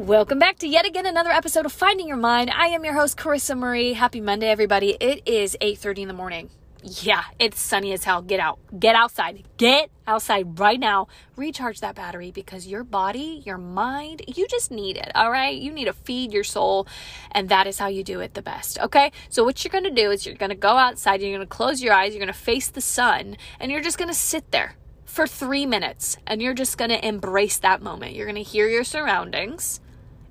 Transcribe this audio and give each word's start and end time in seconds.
Welcome 0.00 0.38
back 0.38 0.56
to 0.60 0.66
yet 0.66 0.86
again 0.86 1.04
another 1.04 1.28
episode 1.28 1.66
of 1.66 1.72
Finding 1.72 2.08
Your 2.08 2.16
Mind. 2.16 2.50
I 2.50 2.68
am 2.68 2.86
your 2.86 2.94
host 2.94 3.18
Carissa 3.18 3.54
Marie. 3.54 3.92
Happy 3.92 4.22
Monday 4.22 4.48
everybody. 4.48 4.96
It 4.98 5.28
is 5.28 5.58
8:30 5.60 5.98
in 5.98 6.08
the 6.08 6.14
morning. 6.14 6.48
Yeah, 6.82 7.24
it's 7.38 7.60
sunny 7.60 7.92
as 7.92 8.04
hell. 8.04 8.22
Get 8.22 8.40
out. 8.40 8.58
Get 8.78 8.96
outside. 8.96 9.44
Get 9.58 9.90
outside 10.06 10.58
right 10.58 10.80
now. 10.80 11.08
Recharge 11.36 11.80
that 11.80 11.96
battery 11.96 12.30
because 12.30 12.66
your 12.66 12.82
body, 12.82 13.42
your 13.44 13.58
mind, 13.58 14.22
you 14.26 14.48
just 14.48 14.70
need 14.70 14.96
it. 14.96 15.12
All 15.14 15.30
right? 15.30 15.54
You 15.54 15.70
need 15.70 15.84
to 15.84 15.92
feed 15.92 16.32
your 16.32 16.44
soul 16.44 16.86
and 17.32 17.50
that 17.50 17.66
is 17.66 17.78
how 17.78 17.88
you 17.88 18.02
do 18.02 18.20
it 18.20 18.32
the 18.32 18.40
best. 18.40 18.78
Okay? 18.78 19.12
So 19.28 19.44
what 19.44 19.62
you're 19.62 19.70
going 19.70 19.84
to 19.84 19.90
do 19.90 20.10
is 20.10 20.24
you're 20.24 20.34
going 20.34 20.48
to 20.48 20.56
go 20.56 20.78
outside, 20.78 21.20
you're 21.20 21.36
going 21.36 21.46
to 21.46 21.46
close 21.46 21.82
your 21.82 21.92
eyes, 21.92 22.14
you're 22.14 22.24
going 22.24 22.32
to 22.32 22.40
face 22.40 22.68
the 22.68 22.80
sun, 22.80 23.36
and 23.60 23.70
you're 23.70 23.82
just 23.82 23.98
going 23.98 24.08
to 24.08 24.14
sit 24.14 24.50
there 24.50 24.76
for 25.04 25.26
3 25.26 25.66
minutes 25.66 26.16
and 26.26 26.40
you're 26.40 26.54
just 26.54 26.78
going 26.78 26.90
to 26.90 27.06
embrace 27.06 27.58
that 27.58 27.82
moment. 27.82 28.14
You're 28.14 28.24
going 28.24 28.42
to 28.42 28.50
hear 28.50 28.66
your 28.66 28.84
surroundings 28.84 29.82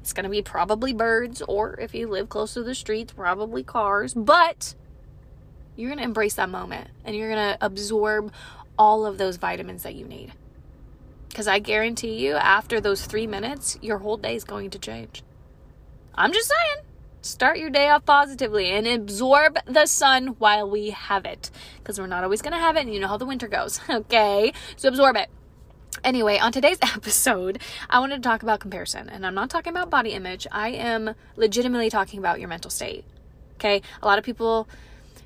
it's 0.10 0.14
going 0.16 0.24
to 0.24 0.30
be 0.30 0.42
probably 0.42 0.92
birds, 0.92 1.44
or 1.48 1.80
if 1.80 1.94
you 1.94 2.08
live 2.08 2.30
close 2.30 2.56
to 2.56 2.64
the 2.64 2.74
streets, 2.74 3.14
probably 3.14 3.62
cars. 3.62 4.16
But 4.16 4.74
you're 5.76 5.90
going 5.90 6.00
to 6.00 6.04
embrace 6.04 6.34
that 6.34 6.50
moment 6.50 6.90
and 7.06 7.16
you're 7.16 7.30
going 7.30 7.54
to 7.54 7.64
absorb 7.64 8.34
all 8.76 9.06
of 9.06 9.20
those 9.20 9.38
vitamins 9.38 9.84
that 9.84 9.94
you 9.94 10.06
need. 10.06 10.34
Because 11.28 11.48
I 11.48 11.60
guarantee 11.60 12.26
you, 12.26 12.34
after 12.34 12.82
those 12.82 13.06
three 13.06 13.28
minutes, 13.28 13.78
your 13.84 14.00
whole 14.00 14.18
day 14.18 14.36
is 14.36 14.44
going 14.44 14.72
to 14.72 14.80
change. 14.80 15.22
I'm 16.16 16.34
just 16.34 16.50
saying. 16.50 16.86
Start 17.22 17.60
your 17.60 17.70
day 17.70 17.88
off 17.90 18.04
positively 18.04 18.72
and 18.72 18.88
absorb 18.88 19.60
the 19.68 19.86
sun 19.86 20.30
while 20.40 20.68
we 20.68 20.90
have 20.90 21.26
it. 21.26 21.52
Because 21.78 22.00
we're 22.00 22.08
not 22.08 22.24
always 22.24 22.42
going 22.42 22.54
to 22.54 22.60
have 22.60 22.78
it, 22.78 22.82
and 22.82 22.94
you 22.94 23.00
know 23.00 23.10
how 23.10 23.18
the 23.18 23.28
winter 23.28 23.48
goes. 23.48 23.80
Okay? 23.92 24.54
So 24.76 24.90
absorb 24.90 25.18
it. 25.18 25.30
Anyway, 26.04 26.38
on 26.38 26.52
today's 26.52 26.78
episode, 26.96 27.62
I 27.90 28.00
wanted 28.00 28.24
to 28.24 28.30
talk 28.30 28.44
about 28.44 28.60
comparison. 28.60 29.10
And 29.10 29.26
I'm 29.26 29.36
not 29.36 29.50
talking 29.50 29.72
about 29.72 29.90
body 29.90 30.12
image, 30.12 30.48
I 30.52 30.70
am 30.70 31.16
legitimately 31.36 31.90
talking 31.90 32.20
about 32.20 32.40
your 32.40 32.50
mental 32.50 32.72
state. 32.72 33.06
Okay? 33.56 33.82
A 34.02 34.06
lot 34.06 34.18
of 34.18 34.24
people 34.24 34.68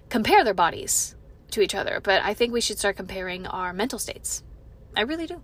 compare 0.09 0.43
their 0.43 0.53
bodies 0.53 1.15
to 1.51 1.61
each 1.61 1.75
other, 1.75 1.99
but 2.03 2.21
I 2.23 2.33
think 2.33 2.51
we 2.51 2.61
should 2.61 2.79
start 2.79 2.97
comparing 2.97 3.45
our 3.45 3.73
mental 3.73 3.99
states. 3.99 4.43
I 4.95 5.01
really 5.01 5.27
do. 5.27 5.41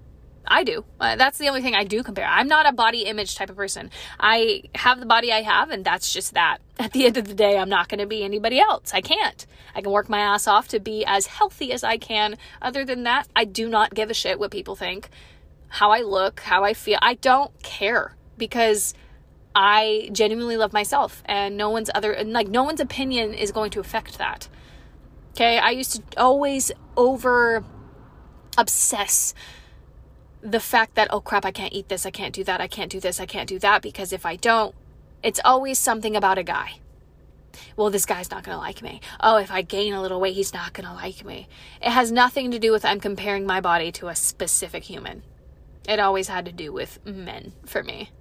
I 0.47 0.63
do. 0.63 0.85
Uh, 0.99 1.15
that's 1.15 1.37
the 1.37 1.47
only 1.47 1.61
thing 1.61 1.75
I 1.75 1.83
do 1.83 2.03
compare. 2.03 2.25
I'm 2.25 2.47
not 2.47 2.67
a 2.67 2.71
body 2.71 3.01
image 3.01 3.35
type 3.35 3.49
of 3.49 3.55
person. 3.55 3.91
I 4.19 4.63
have 4.75 4.99
the 4.99 5.05
body 5.05 5.31
I 5.31 5.41
have, 5.41 5.69
and 5.69 5.85
that's 5.85 6.11
just 6.11 6.33
that. 6.33 6.59
At 6.79 6.93
the 6.93 7.05
end 7.05 7.17
of 7.17 7.27
the 7.27 7.33
day, 7.33 7.57
I'm 7.57 7.69
not 7.69 7.89
going 7.89 7.99
to 7.99 8.07
be 8.07 8.23
anybody 8.23 8.59
else. 8.59 8.93
I 8.93 9.01
can't. 9.01 9.45
I 9.75 9.81
can 9.81 9.91
work 9.91 10.09
my 10.09 10.19
ass 10.19 10.47
off 10.47 10.67
to 10.69 10.79
be 10.79 11.05
as 11.05 11.27
healthy 11.27 11.71
as 11.71 11.83
I 11.83 11.97
can. 11.97 12.37
Other 12.61 12.85
than 12.85 13.03
that, 13.03 13.27
I 13.35 13.45
do 13.45 13.69
not 13.69 13.93
give 13.93 14.09
a 14.09 14.13
shit 14.13 14.39
what 14.39 14.51
people 14.51 14.75
think, 14.75 15.09
how 15.67 15.91
I 15.91 16.01
look, 16.01 16.39
how 16.41 16.63
I 16.63 16.73
feel. 16.73 16.99
I 17.01 17.15
don't 17.15 17.51
care 17.61 18.15
because 18.37 18.93
I 19.53 20.09
genuinely 20.13 20.57
love 20.57 20.73
myself, 20.73 21.21
and 21.25 21.57
no 21.57 21.69
one's 21.69 21.89
other, 21.93 22.17
like, 22.23 22.47
no 22.47 22.63
one's 22.63 22.79
opinion 22.79 23.33
is 23.33 23.51
going 23.51 23.71
to 23.71 23.79
affect 23.79 24.17
that. 24.17 24.47
Okay. 25.31 25.57
I 25.57 25.71
used 25.71 25.95
to 25.95 26.21
always 26.21 26.71
over 26.97 27.63
obsess 28.57 29.33
the 30.41 30.59
fact 30.59 30.95
that, 30.95 31.09
oh 31.11 31.21
crap, 31.21 31.45
I 31.45 31.51
can't 31.51 31.73
eat 31.73 31.89
this, 31.89 32.05
I 32.05 32.11
can't 32.11 32.33
do 32.33 32.43
that, 32.45 32.61
I 32.61 32.67
can't 32.67 32.91
do 32.91 32.99
this, 32.99 33.19
I 33.19 33.25
can't 33.25 33.49
do 33.49 33.59
that, 33.59 33.81
because 33.81 34.13
if 34.13 34.25
I 34.25 34.35
don't, 34.35 34.73
it's 35.21 35.41
always 35.43 35.77
something 35.77 36.15
about 36.15 36.37
a 36.37 36.43
guy. 36.43 36.79
Well, 37.75 37.89
this 37.89 38.05
guy's 38.05 38.31
not 38.31 38.43
going 38.43 38.55
to 38.55 38.61
like 38.61 38.81
me. 38.81 39.01
Oh, 39.19 39.37
if 39.37 39.51
I 39.51 39.61
gain 39.61 39.93
a 39.93 40.01
little 40.01 40.21
weight, 40.21 40.35
he's 40.35 40.53
not 40.53 40.73
going 40.73 40.87
to 40.87 40.93
like 40.93 41.25
me. 41.25 41.47
It 41.81 41.89
has 41.89 42.11
nothing 42.11 42.51
to 42.51 42.59
do 42.59 42.71
with 42.71 42.85
I'm 42.85 42.99
comparing 42.99 43.45
my 43.45 43.59
body 43.59 43.91
to 43.93 44.07
a 44.07 44.15
specific 44.15 44.83
human. 44.83 45.23
It 45.87 45.99
always 45.99 46.27
had 46.27 46.45
to 46.45 46.51
do 46.51 46.71
with 46.71 47.03
men 47.05 47.53
for 47.65 47.83
me. 47.83 48.11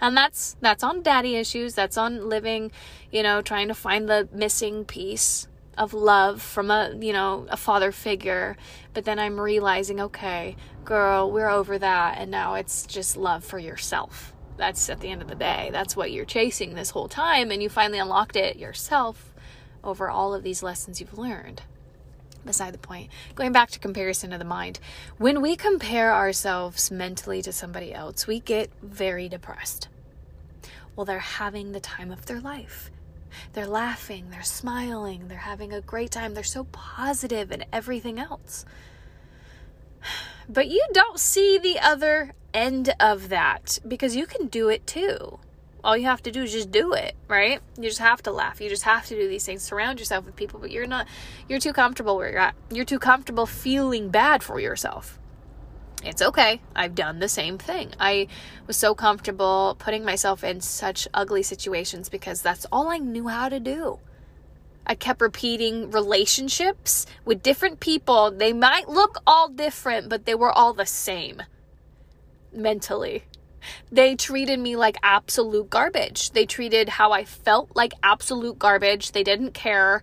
And 0.00 0.16
that's 0.16 0.56
that's 0.60 0.82
on 0.82 1.02
daddy 1.02 1.36
issues, 1.36 1.74
that's 1.74 1.96
on 1.96 2.28
living, 2.28 2.72
you 3.10 3.22
know, 3.22 3.40
trying 3.40 3.68
to 3.68 3.74
find 3.74 4.08
the 4.08 4.28
missing 4.32 4.84
piece 4.84 5.48
of 5.76 5.94
love 5.94 6.40
from 6.42 6.70
a 6.70 6.94
you 7.00 7.12
know 7.12 7.46
a 7.48 7.56
father 7.56 7.90
figure 7.90 8.56
but 8.92 9.04
then 9.04 9.18
i'm 9.18 9.40
realizing 9.40 10.00
okay 10.00 10.56
girl 10.84 11.30
we're 11.30 11.48
over 11.48 11.78
that 11.78 12.18
and 12.18 12.30
now 12.30 12.54
it's 12.54 12.86
just 12.86 13.16
love 13.16 13.44
for 13.44 13.58
yourself. 13.58 14.32
That's 14.56 14.88
at 14.88 15.00
the 15.00 15.08
end 15.08 15.22
of 15.22 15.28
the 15.28 15.34
day 15.34 15.70
that's 15.72 15.96
what 15.96 16.12
you're 16.12 16.24
chasing 16.24 16.74
this 16.74 16.90
whole 16.90 17.08
time 17.08 17.50
and 17.50 17.62
you 17.62 17.68
finally 17.68 17.98
unlocked 17.98 18.36
it 18.36 18.56
yourself 18.56 19.32
over 19.82 20.08
all 20.08 20.34
of 20.34 20.42
these 20.42 20.62
lessons 20.62 21.00
you've 21.00 21.18
learned. 21.18 21.62
Beside 22.44 22.74
the 22.74 22.78
point 22.78 23.10
going 23.34 23.52
back 23.52 23.70
to 23.70 23.78
comparison 23.78 24.32
of 24.32 24.38
the 24.38 24.44
mind 24.44 24.78
when 25.16 25.40
we 25.40 25.56
compare 25.56 26.12
ourselves 26.12 26.90
mentally 26.90 27.40
to 27.42 27.52
somebody 27.52 27.92
else 27.92 28.26
we 28.26 28.40
get 28.40 28.70
very 28.82 29.28
depressed. 29.28 29.88
Well 30.94 31.06
they're 31.06 31.18
having 31.18 31.72
the 31.72 31.80
time 31.80 32.10
of 32.10 32.26
their 32.26 32.40
life. 32.40 32.90
They're 33.52 33.66
laughing, 33.66 34.30
they're 34.30 34.42
smiling, 34.42 35.28
they're 35.28 35.38
having 35.38 35.72
a 35.72 35.80
great 35.80 36.10
time, 36.10 36.34
they're 36.34 36.44
so 36.44 36.64
positive 36.64 37.50
and 37.50 37.66
everything 37.72 38.18
else. 38.18 38.64
But 40.48 40.68
you 40.68 40.84
don't 40.92 41.18
see 41.18 41.58
the 41.58 41.78
other 41.78 42.32
end 42.52 42.94
of 43.00 43.28
that 43.28 43.78
because 43.86 44.16
you 44.16 44.26
can 44.26 44.46
do 44.46 44.68
it 44.68 44.86
too. 44.86 45.38
All 45.82 45.96
you 45.96 46.04
have 46.04 46.22
to 46.22 46.30
do 46.30 46.44
is 46.44 46.52
just 46.52 46.70
do 46.70 46.94
it, 46.94 47.14
right? 47.28 47.60
You 47.76 47.88
just 47.88 47.98
have 47.98 48.22
to 48.22 48.32
laugh. 48.32 48.60
You 48.60 48.70
just 48.70 48.84
have 48.84 49.06
to 49.06 49.14
do 49.14 49.28
these 49.28 49.44
things. 49.44 49.62
Surround 49.62 49.98
yourself 49.98 50.24
with 50.24 50.34
people, 50.34 50.58
but 50.58 50.70
you're 50.70 50.86
not, 50.86 51.06
you're 51.48 51.58
too 51.58 51.74
comfortable 51.74 52.16
where 52.16 52.30
you're 52.30 52.40
at. 52.40 52.54
You're 52.70 52.86
too 52.86 52.98
comfortable 52.98 53.44
feeling 53.44 54.08
bad 54.08 54.42
for 54.42 54.58
yourself 54.58 55.18
it's 56.04 56.22
okay. 56.22 56.60
I've 56.76 56.94
done 56.94 57.18
the 57.18 57.28
same 57.28 57.58
thing. 57.58 57.92
I 57.98 58.28
was 58.66 58.76
so 58.76 58.94
comfortable 58.94 59.76
putting 59.78 60.04
myself 60.04 60.44
in 60.44 60.60
such 60.60 61.08
ugly 61.14 61.42
situations 61.42 62.08
because 62.08 62.42
that's 62.42 62.66
all 62.70 62.88
I 62.88 62.98
knew 62.98 63.28
how 63.28 63.48
to 63.48 63.60
do. 63.60 63.98
I 64.86 64.94
kept 64.94 65.20
repeating 65.20 65.90
relationships 65.90 67.06
with 67.24 67.42
different 67.42 67.80
people. 67.80 68.30
They 68.30 68.52
might 68.52 68.88
look 68.88 69.22
all 69.26 69.48
different, 69.48 70.08
but 70.08 70.26
they 70.26 70.34
were 70.34 70.52
all 70.52 70.72
the 70.72 70.86
same 70.86 71.42
mentally. 72.52 73.24
They 73.90 74.14
treated 74.14 74.60
me 74.60 74.76
like 74.76 74.96
absolute 75.02 75.70
garbage. 75.70 76.30
They 76.30 76.44
treated 76.44 76.90
how 76.90 77.12
I 77.12 77.24
felt 77.24 77.74
like 77.74 77.92
absolute 78.02 78.58
garbage. 78.58 79.12
They 79.12 79.22
didn't 79.22 79.54
care 79.54 80.02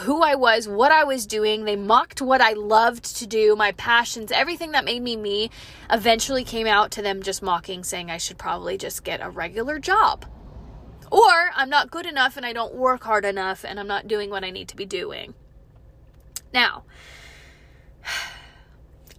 who 0.00 0.22
I 0.22 0.36
was, 0.36 0.68
what 0.68 0.92
I 0.92 1.04
was 1.04 1.26
doing. 1.26 1.64
They 1.64 1.76
mocked 1.76 2.22
what 2.22 2.40
I 2.40 2.52
loved 2.52 3.16
to 3.16 3.26
do, 3.26 3.56
my 3.56 3.72
passions, 3.72 4.32
everything 4.32 4.72
that 4.72 4.84
made 4.84 5.02
me 5.02 5.16
me 5.16 5.50
eventually 5.90 6.44
came 6.44 6.66
out 6.66 6.90
to 6.92 7.02
them 7.02 7.22
just 7.22 7.42
mocking, 7.42 7.84
saying 7.84 8.10
I 8.10 8.16
should 8.16 8.38
probably 8.38 8.78
just 8.78 9.04
get 9.04 9.20
a 9.20 9.28
regular 9.28 9.78
job. 9.78 10.24
Or 11.12 11.50
I'm 11.54 11.68
not 11.68 11.90
good 11.90 12.06
enough 12.06 12.38
and 12.38 12.46
I 12.46 12.54
don't 12.54 12.74
work 12.74 13.04
hard 13.04 13.26
enough 13.26 13.66
and 13.66 13.78
I'm 13.78 13.86
not 13.86 14.08
doing 14.08 14.30
what 14.30 14.44
I 14.44 14.50
need 14.50 14.66
to 14.68 14.76
be 14.76 14.86
doing. 14.86 15.34
Now, 16.54 16.84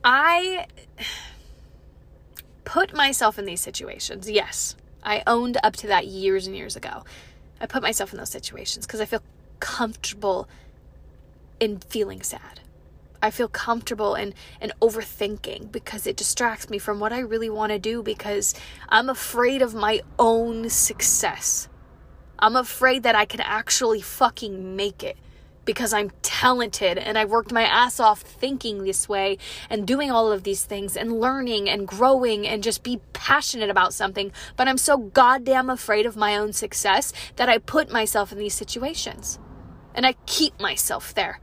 I 0.03 0.65
put 2.63 2.95
myself 2.95 3.37
in 3.37 3.45
these 3.45 3.61
situations. 3.61 4.27
Yes, 4.27 4.75
I 5.03 5.21
owned 5.27 5.57
up 5.63 5.75
to 5.77 5.87
that 5.87 6.07
years 6.07 6.47
and 6.47 6.55
years 6.55 6.75
ago. 6.75 7.03
I 7.61 7.67
put 7.67 7.83
myself 7.83 8.11
in 8.11 8.17
those 8.17 8.31
situations 8.31 8.87
because 8.87 8.99
I 8.99 9.05
feel 9.05 9.21
comfortable 9.59 10.49
in 11.59 11.77
feeling 11.77 12.23
sad. 12.23 12.61
I 13.21 13.29
feel 13.29 13.47
comfortable 13.47 14.15
in, 14.15 14.33
and 14.59 14.73
overthinking 14.81 15.71
because 15.71 16.07
it 16.07 16.17
distracts 16.17 16.71
me 16.71 16.79
from 16.79 16.99
what 16.99 17.13
I 17.13 17.19
really 17.19 17.51
want 17.51 17.71
to 17.71 17.77
do 17.77 18.01
because 18.01 18.55
I'm 18.89 19.09
afraid 19.09 19.61
of 19.61 19.75
my 19.75 20.01
own 20.17 20.71
success. 20.71 21.69
I'm 22.43 22.57
afraid 22.57 23.03
that 23.03 23.15
I 23.15 23.23
can 23.23 23.39
actually 23.39 24.01
fucking 24.01 24.75
make 24.75 25.01
it 25.01 25.15
because 25.63 25.93
I'm 25.93 26.11
talented 26.23 26.97
and 26.97 27.17
I 27.17 27.23
worked 27.23 27.53
my 27.53 27.63
ass 27.63 28.01
off 28.01 28.19
thinking 28.19 28.83
this 28.83 29.07
way 29.07 29.37
and 29.69 29.87
doing 29.87 30.11
all 30.11 30.29
of 30.29 30.43
these 30.43 30.65
things 30.65 30.97
and 30.97 31.21
learning 31.21 31.69
and 31.69 31.87
growing 31.87 32.45
and 32.45 32.61
just 32.61 32.83
be 32.83 32.99
passionate 33.13 33.69
about 33.69 33.93
something. 33.93 34.33
But 34.57 34.67
I'm 34.67 34.77
so 34.77 34.97
goddamn 34.97 35.69
afraid 35.69 36.05
of 36.05 36.17
my 36.17 36.35
own 36.35 36.51
success 36.51 37.13
that 37.37 37.47
I 37.47 37.59
put 37.59 37.90
myself 37.90 38.34
in 38.34 38.40
these 38.40 38.55
situations 38.55 39.39
and 39.96 40.05
I 40.05 40.16
keep 40.25 40.59
myself 40.59 41.13
there. 41.13 41.39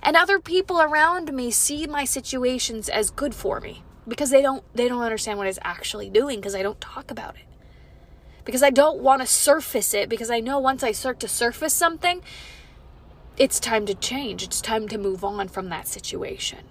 And 0.00 0.14
other 0.14 0.38
people 0.38 0.80
around 0.80 1.32
me 1.32 1.50
see 1.50 1.88
my 1.88 2.04
situations 2.04 2.88
as 2.88 3.10
good 3.10 3.34
for 3.34 3.58
me 3.58 3.82
because 4.06 4.30
they 4.30 4.42
don't 4.42 4.62
they 4.76 4.86
don't 4.86 5.02
understand 5.02 5.38
what 5.38 5.48
it's 5.48 5.58
actually 5.62 6.08
doing 6.08 6.38
because 6.38 6.54
I 6.54 6.62
don't 6.62 6.80
talk 6.80 7.10
about 7.10 7.34
it. 7.34 7.49
Because 8.50 8.64
I 8.64 8.70
don't 8.70 8.98
want 8.98 9.22
to 9.22 9.28
surface 9.28 9.94
it 9.94 10.08
because 10.08 10.28
I 10.28 10.40
know 10.40 10.58
once 10.58 10.82
I 10.82 10.90
start 10.90 11.20
to 11.20 11.28
surface 11.28 11.72
something, 11.72 12.20
it's 13.36 13.60
time 13.60 13.86
to 13.86 13.94
change. 13.94 14.42
It's 14.42 14.60
time 14.60 14.88
to 14.88 14.98
move 14.98 15.22
on 15.22 15.46
from 15.46 15.68
that 15.68 15.86
situation. 15.86 16.64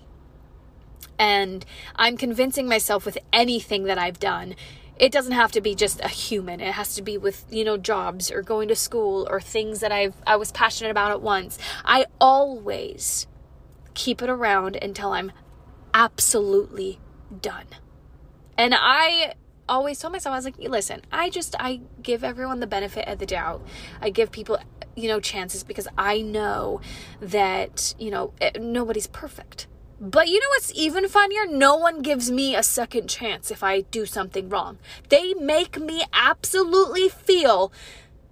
And 1.17 1.65
I'm 1.95 2.17
convincing 2.17 2.67
myself 2.67 3.05
with 3.05 3.17
anything 3.31 3.85
that 3.85 3.97
I've 3.97 4.19
done 4.19 4.55
it 4.97 5.13
doesn't 5.13 5.31
have 5.31 5.53
to 5.53 5.61
be 5.61 5.73
just 5.73 6.01
a 6.01 6.09
human 6.09 6.59
it 6.59 6.73
has 6.73 6.95
to 6.95 7.01
be 7.01 7.17
with 7.17 7.45
you 7.49 7.63
know 7.63 7.77
jobs 7.77 8.29
or 8.29 8.41
going 8.41 8.67
to 8.67 8.75
school 8.75 9.25
or 9.29 9.39
things 9.39 9.79
that 9.79 9.93
i've 9.93 10.13
i 10.27 10.35
was 10.35 10.51
passionate 10.51 10.91
about 10.91 11.09
at 11.09 11.21
once 11.21 11.57
i 11.85 12.05
always 12.19 13.25
keep 13.93 14.21
it 14.21 14.29
around 14.29 14.75
until 14.81 15.13
i'm 15.13 15.31
absolutely 15.93 16.99
done 17.41 17.67
and 18.57 18.75
i 18.77 19.33
always 19.69 19.99
told 19.99 20.13
myself, 20.13 20.33
I 20.33 20.37
was 20.37 20.45
like, 20.45 20.57
listen, 20.57 21.01
I 21.11 21.29
just, 21.29 21.55
I 21.59 21.81
give 22.01 22.23
everyone 22.23 22.59
the 22.59 22.67
benefit 22.67 23.07
of 23.07 23.19
the 23.19 23.25
doubt. 23.25 23.65
I 24.01 24.09
give 24.09 24.31
people, 24.31 24.59
you 24.95 25.07
know, 25.07 25.19
chances 25.19 25.63
because 25.63 25.87
I 25.97 26.21
know 26.21 26.81
that, 27.21 27.95
you 27.97 28.11
know, 28.11 28.33
eh, 28.41 28.51
nobody's 28.59 29.07
perfect. 29.07 29.67
But 30.01 30.29
you 30.29 30.39
know 30.39 30.47
what's 30.49 30.73
even 30.75 31.07
funnier? 31.09 31.45
No 31.45 31.75
one 31.75 32.01
gives 32.01 32.31
me 32.31 32.55
a 32.55 32.63
second 32.63 33.09
chance 33.09 33.51
if 33.51 33.63
I 33.63 33.81
do 33.81 34.05
something 34.05 34.47
wrong. 34.47 34.77
They 35.09 35.33
make 35.33 35.79
me 35.79 36.05
absolutely 36.13 37.09
feel 37.09 37.73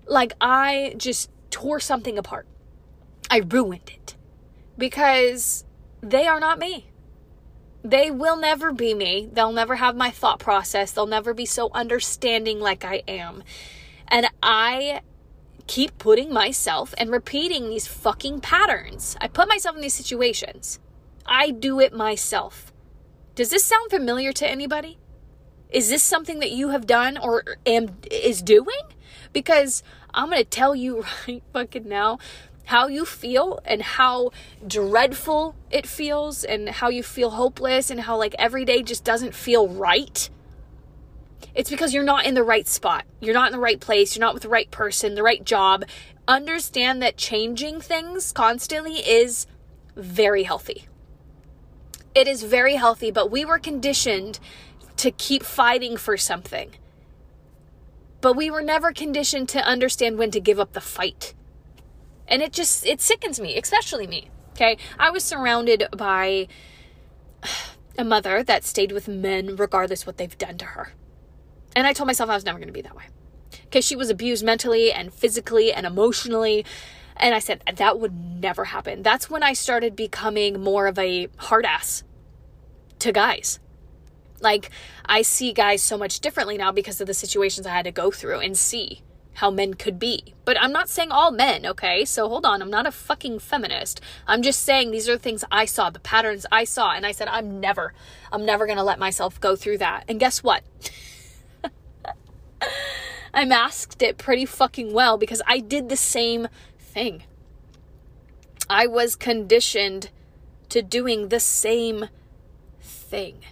like 0.06 0.34
I 0.40 0.96
just 0.98 1.30
tore 1.52 1.82
something 1.82 2.18
apart. 2.18 2.48
I 3.30 3.40
ruined 3.40 3.90
it 3.94 4.16
because 4.78 5.66
they 6.02 6.26
are 6.26 6.40
not 6.40 6.60
me. 6.60 6.88
They 7.84 8.12
will 8.12 8.38
never 8.38 8.72
be 8.72 8.94
me. 8.94 9.30
They'll 9.32 9.52
never 9.52 9.76
have 9.76 9.96
my 9.96 10.10
thought 10.10 10.40
process. 10.40 10.92
They'll 10.92 11.06
never 11.06 11.34
be 11.34 11.46
so 11.46 11.70
understanding 11.74 12.60
like 12.60 12.84
I 12.84 13.04
am. 13.08 13.44
And 14.08 14.28
I 14.42 15.02
keep 15.68 15.98
putting 15.98 16.34
myself 16.34 16.94
and 16.98 17.12
repeating 17.12 17.70
these 17.70 17.88
fucking 17.88 18.42
patterns. 18.42 19.16
I 19.22 19.28
put 19.28 19.50
myself 19.50 19.76
in 19.76 19.82
these 19.82 19.94
situations. 19.94 20.80
I 21.26 21.52
do 21.52 21.80
it 21.80 21.94
myself. 21.94 22.72
Does 23.36 23.50
this 23.50 23.66
sound 23.66 23.92
familiar 23.92 24.32
to 24.34 24.50
anybody? 24.50 24.98
Is 25.70 25.90
this 25.90 26.02
something 26.02 26.40
that 26.40 26.52
you 26.52 26.70
have 26.70 26.88
done 26.88 27.18
or 27.18 27.58
am 27.66 27.98
is 28.10 28.42
doing? 28.42 28.82
Because 29.34 29.84
I'm 30.14 30.30
going 30.30 30.42
to 30.42 30.50
tell 30.50 30.74
you 30.74 31.06
right 31.28 31.44
fucking 31.54 31.88
now 31.88 32.20
how 32.68 32.88
you 32.88 33.06
feel 33.06 33.60
and 33.64 33.82
how 33.82 34.30
dreadful 34.68 35.56
it 35.72 35.88
feels 35.88 36.44
and 36.44 36.68
how 36.68 36.90
you 36.90 37.02
feel 37.02 37.30
hopeless 37.30 37.90
and 37.90 38.02
how 38.02 38.18
like 38.18 38.36
every 38.38 38.66
day 38.66 38.84
just 38.84 39.06
doesn't 39.06 39.34
feel 39.34 39.70
right. 39.70 40.30
It's 41.56 41.70
because 41.70 41.94
you're 41.94 42.04
not 42.04 42.26
in 42.26 42.34
the 42.34 42.44
right 42.44 42.68
spot. 42.68 43.06
You're 43.22 43.34
not 43.34 43.48
in 43.48 43.54
the 43.54 43.64
right 43.64 43.80
place. 43.80 44.16
You're 44.16 44.26
not 44.26 44.34
with 44.34 44.44
the 44.44 44.50
right 44.50 44.70
person, 44.70 45.16
the 45.16 45.24
right 45.24 45.46
job. 45.46 45.86
Understand 46.28 47.02
that 47.02 47.16
changing 47.16 47.80
things 47.80 48.34
constantly 48.34 48.96
is 48.96 49.48
very 49.96 50.44
healthy. 50.44 50.88
It 52.14 52.28
is 52.28 52.44
very 52.44 52.76
healthy, 52.76 53.12
but 53.12 53.32
we 53.32 53.46
were 53.46 53.60
conditioned 53.60 54.40
to 54.98 55.12
keep 55.12 55.44
fighting 55.44 55.96
for 55.96 56.18
something. 56.18 56.72
But 58.20 58.36
we 58.36 58.52
were 58.52 58.62
never 58.62 58.92
conditioned 58.92 59.48
to 59.50 59.64
understand 59.64 60.18
when 60.18 60.32
to 60.32 60.42
give 60.42 60.60
up 60.60 60.74
the 60.74 60.82
fight. 60.82 61.34
And 62.28 62.42
it 62.42 62.52
just, 62.52 62.86
it 62.86 63.02
sickens 63.02 63.40
me, 63.40 63.58
especially 63.58 64.08
me. 64.08 64.30
Okay. 64.52 64.78
I 64.98 65.12
was 65.12 65.24
surrounded 65.24 65.86
by 65.96 66.48
a 67.98 68.04
mother 68.04 68.44
that 68.44 68.64
stayed 68.64 68.92
with 68.92 69.08
men 69.08 69.56
regardless 69.56 70.06
what 70.06 70.18
they've 70.18 70.38
done 70.38 70.58
to 70.58 70.66
her. 70.66 70.94
And 71.76 71.86
I 71.86 71.94
told 71.94 72.08
myself 72.08 72.30
I 72.30 72.36
was 72.36 72.46
never 72.46 72.58
going 72.58 72.68
to 72.68 72.74
be 72.74 72.82
that 72.82 72.96
way. 72.96 73.06
Okay. 73.68 73.82
She 73.82 73.96
was 73.96 74.10
abused 74.10 74.44
mentally 74.44 74.92
and 74.92 75.14
physically 75.14 75.72
and 75.72 75.86
emotionally. 75.86 76.66
And 77.16 77.34
I 77.34 77.40
said, 77.40 77.64
that 77.76 78.00
would 78.00 78.14
never 78.14 78.66
happen. 78.66 79.04
That's 79.04 79.30
when 79.30 79.44
I 79.44 79.54
started 79.54 79.96
becoming 79.96 80.62
more 80.62 80.88
of 80.88 81.00
a 81.00 81.30
hard 81.38 81.66
ass 81.66 82.04
to 83.00 83.12
guys. 83.12 83.60
Like, 84.40 84.70
I 85.06 85.24
see 85.24 85.52
guys 85.52 85.82
so 85.82 85.98
much 85.98 86.20
differently 86.20 86.58
now 86.58 86.72
because 86.72 87.02
of 87.02 87.08
the 87.08 87.14
situations 87.14 87.66
I 87.66 87.72
had 87.72 87.86
to 87.86 87.92
go 87.92 88.12
through 88.12 88.40
and 88.40 88.56
see 88.56 89.02
how 89.38 89.52
men 89.52 89.76
could 89.76 90.00
be. 90.00 90.34
But 90.46 90.60
I'm 90.60 90.72
not 90.72 90.90
saying 90.90 91.12
all 91.12 91.30
men, 91.30 91.64
okay? 91.64 92.06
So 92.06 92.28
hold 92.28 92.44
on, 92.44 92.60
I'm 92.60 92.72
not 92.72 92.88
a 92.88 92.92
fucking 92.92 93.38
feminist. 93.38 94.02
I'm 94.26 94.42
just 94.42 94.64
saying 94.64 94.90
these 94.90 95.08
are 95.08 95.14
the 95.14 95.22
things 95.22 95.44
I 95.52 95.66
saw, 95.66 95.92
the 95.92 96.00
patterns 96.00 96.48
I 96.52 96.64
saw, 96.64 96.94
and 96.94 97.06
I 97.06 97.12
said 97.12 97.28
I'm 97.28 97.60
never 97.60 97.94
I'm 98.32 98.48
never 98.48 98.66
to 98.66 98.82
let 98.82 98.98
myself 98.98 99.40
go 99.40 99.56
through 99.56 99.78
that. 99.78 100.06
And 100.08 100.20
guess 100.20 100.42
what? 100.42 100.64
I 103.34 103.46
masked 103.46 104.02
it 104.02 104.18
pretty 104.18 104.46
fucking 104.46 104.92
well 104.92 105.20
because 105.20 105.44
I 105.46 105.60
did 105.60 105.90
the 105.90 105.98
same 105.98 106.48
thing. 106.80 107.22
I 108.68 108.88
was 108.88 109.16
conditioned 109.16 110.10
to 110.70 110.82
doing 110.82 111.30
the 111.30 111.40
same 111.40 112.06
thing. 112.82 113.46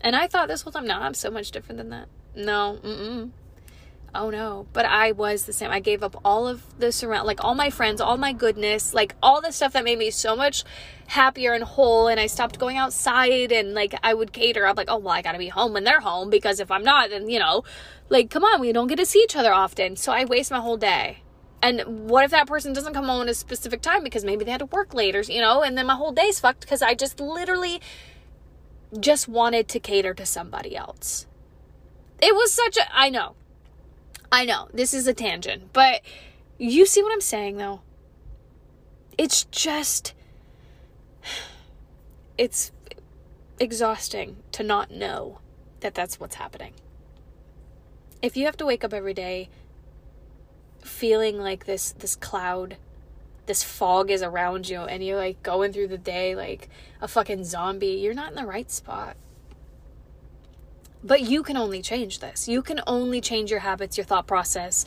And 0.00 0.16
I 0.16 0.26
thought 0.26 0.48
this 0.48 0.62
whole 0.62 0.72
time, 0.72 0.86
no, 0.86 0.98
I'm 0.98 1.12
so 1.12 1.30
much 1.30 1.50
different 1.50 1.76
than 1.76 1.90
that. 1.90 2.08
No, 2.34 2.78
mm-mm 2.82 3.32
oh 4.14 4.30
no. 4.30 4.66
But 4.72 4.86
i 4.86 5.12
was 5.12 5.44
the 5.44 5.52
same. 5.52 5.70
I 5.70 5.80
gave 5.80 6.02
up 6.02 6.20
all 6.24 6.48
of 6.48 6.62
the 6.78 6.92
surround 6.92 7.26
like 7.26 7.44
all 7.44 7.54
my 7.54 7.70
friends 7.70 8.00
all 8.00 8.16
my 8.16 8.32
goodness 8.32 8.92
like 8.94 9.14
all 9.22 9.40
the 9.40 9.52
stuff 9.52 9.72
that 9.72 9.84
made 9.84 9.98
me 9.98 10.10
so 10.10 10.34
much 10.36 10.64
happier 11.08 11.52
and 11.54 11.64
whole 11.64 12.06
and 12.06 12.20
i 12.20 12.26
stopped 12.26 12.60
going 12.60 12.76
outside 12.76 13.50
and 13.50 13.74
like 13.74 13.94
i 14.02 14.14
would 14.14 14.32
cater. 14.32 14.66
I'm 14.66 14.76
like 14.76 14.90
oh 14.90 14.98
well 14.98 15.14
i 15.14 15.22
gotta 15.22 15.38
be 15.38 15.48
home 15.48 15.72
when 15.72 15.84
they're 15.84 16.00
home 16.00 16.30
because 16.30 16.60
if 16.60 16.70
i'm 16.70 16.82
not 16.82 17.10
then 17.10 17.28
you 17.28 17.38
know 17.38 17.64
like 18.08 18.30
come 18.30 18.44
on 18.44 18.60
we 18.60 18.72
don't 18.72 18.86
get 18.86 18.98
to 18.98 19.06
see 19.06 19.20
each 19.20 19.36
other 19.36 19.52
often. 19.52 19.96
So 19.96 20.12
i 20.12 20.24
waste 20.24 20.50
my 20.50 20.60
whole 20.60 20.76
day. 20.76 21.22
And 21.62 22.08
what 22.08 22.24
if 22.24 22.30
that 22.30 22.46
person 22.46 22.72
doesn't 22.72 22.94
come 22.94 23.04
home 23.04 23.22
at 23.22 23.28
a 23.28 23.34
specific 23.34 23.82
time 23.82 24.02
because 24.02 24.24
maybe 24.24 24.44
they 24.46 24.50
had 24.50 24.60
to 24.60 24.66
work 24.66 24.94
later 24.94 25.20
you 25.20 25.40
know 25.40 25.62
and 25.62 25.76
then 25.76 25.86
my 25.86 25.94
whole 25.94 26.12
day's 26.12 26.40
fucked 26.40 26.60
because 26.60 26.82
i 26.82 26.94
just 26.94 27.20
literally 27.20 27.80
just 28.98 29.28
wanted 29.28 29.68
to 29.68 29.78
cater 29.78 30.14
to 30.14 30.26
somebody 30.26 30.74
else. 30.74 31.26
It 32.22 32.34
was 32.34 32.52
such 32.52 32.76
a 32.76 32.82
i 32.92 33.10
know 33.10 33.34
I 34.32 34.44
know 34.44 34.68
this 34.72 34.94
is 34.94 35.06
a 35.06 35.14
tangent, 35.14 35.72
but 35.72 36.02
you 36.58 36.86
see 36.86 37.02
what 37.02 37.12
I'm 37.12 37.20
saying 37.20 37.56
though? 37.56 37.80
It's 39.18 39.44
just 39.44 40.14
it's 42.38 42.72
exhausting 43.58 44.36
to 44.52 44.62
not 44.62 44.90
know 44.90 45.40
that 45.80 45.94
that's 45.94 46.20
what's 46.20 46.36
happening. 46.36 46.72
If 48.22 48.36
you 48.36 48.44
have 48.46 48.56
to 48.58 48.66
wake 48.66 48.84
up 48.84 48.94
every 48.94 49.14
day 49.14 49.48
feeling 50.80 51.38
like 51.38 51.66
this 51.66 51.92
this 51.92 52.16
cloud 52.16 52.76
this 53.44 53.62
fog 53.62 54.10
is 54.10 54.22
around 54.22 54.68
you 54.68 54.80
and 54.80 55.04
you're 55.04 55.16
like 55.16 55.42
going 55.42 55.72
through 55.72 55.88
the 55.88 55.98
day 55.98 56.36
like 56.36 56.68
a 57.00 57.08
fucking 57.08 57.44
zombie, 57.44 57.98
you're 58.00 58.14
not 58.14 58.30
in 58.30 58.36
the 58.36 58.46
right 58.46 58.70
spot. 58.70 59.16
But 61.02 61.22
you 61.22 61.42
can 61.42 61.56
only 61.56 61.82
change 61.82 62.18
this. 62.18 62.48
You 62.48 62.62
can 62.62 62.80
only 62.86 63.20
change 63.20 63.50
your 63.50 63.60
habits, 63.60 63.96
your 63.96 64.04
thought 64.04 64.26
process, 64.26 64.84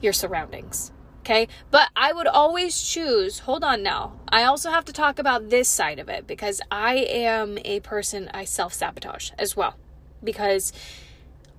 your 0.00 0.12
surroundings. 0.12 0.92
Okay. 1.20 1.46
But 1.70 1.88
I 1.94 2.12
would 2.12 2.26
always 2.26 2.82
choose, 2.82 3.40
hold 3.40 3.62
on 3.62 3.82
now. 3.82 4.18
I 4.28 4.42
also 4.42 4.70
have 4.70 4.84
to 4.86 4.92
talk 4.92 5.20
about 5.20 5.50
this 5.50 5.68
side 5.68 6.00
of 6.00 6.08
it 6.08 6.26
because 6.26 6.60
I 6.70 6.96
am 6.96 7.58
a 7.64 7.78
person, 7.80 8.28
I 8.34 8.44
self 8.44 8.74
sabotage 8.74 9.30
as 9.38 9.56
well 9.56 9.76
because 10.24 10.72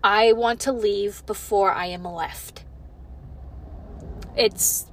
I 0.03 0.33
want 0.33 0.59
to 0.61 0.71
leave 0.71 1.25
before 1.25 1.71
I 1.71 1.87
am 1.87 2.03
left. 2.03 2.63
It's 4.35 4.85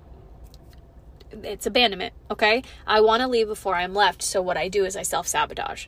it's 1.43 1.67
abandonment, 1.67 2.13
okay? 2.31 2.63
I 2.87 3.01
want 3.01 3.21
to 3.21 3.29
leave 3.29 3.47
before 3.47 3.77
I'm 3.77 3.95
left, 3.95 4.21
so 4.21 4.43
what 4.43 4.57
I 4.57 4.69
do 4.69 4.85
is 4.85 4.97
I 4.97 5.03
self 5.03 5.27
sabotage. 5.27 5.87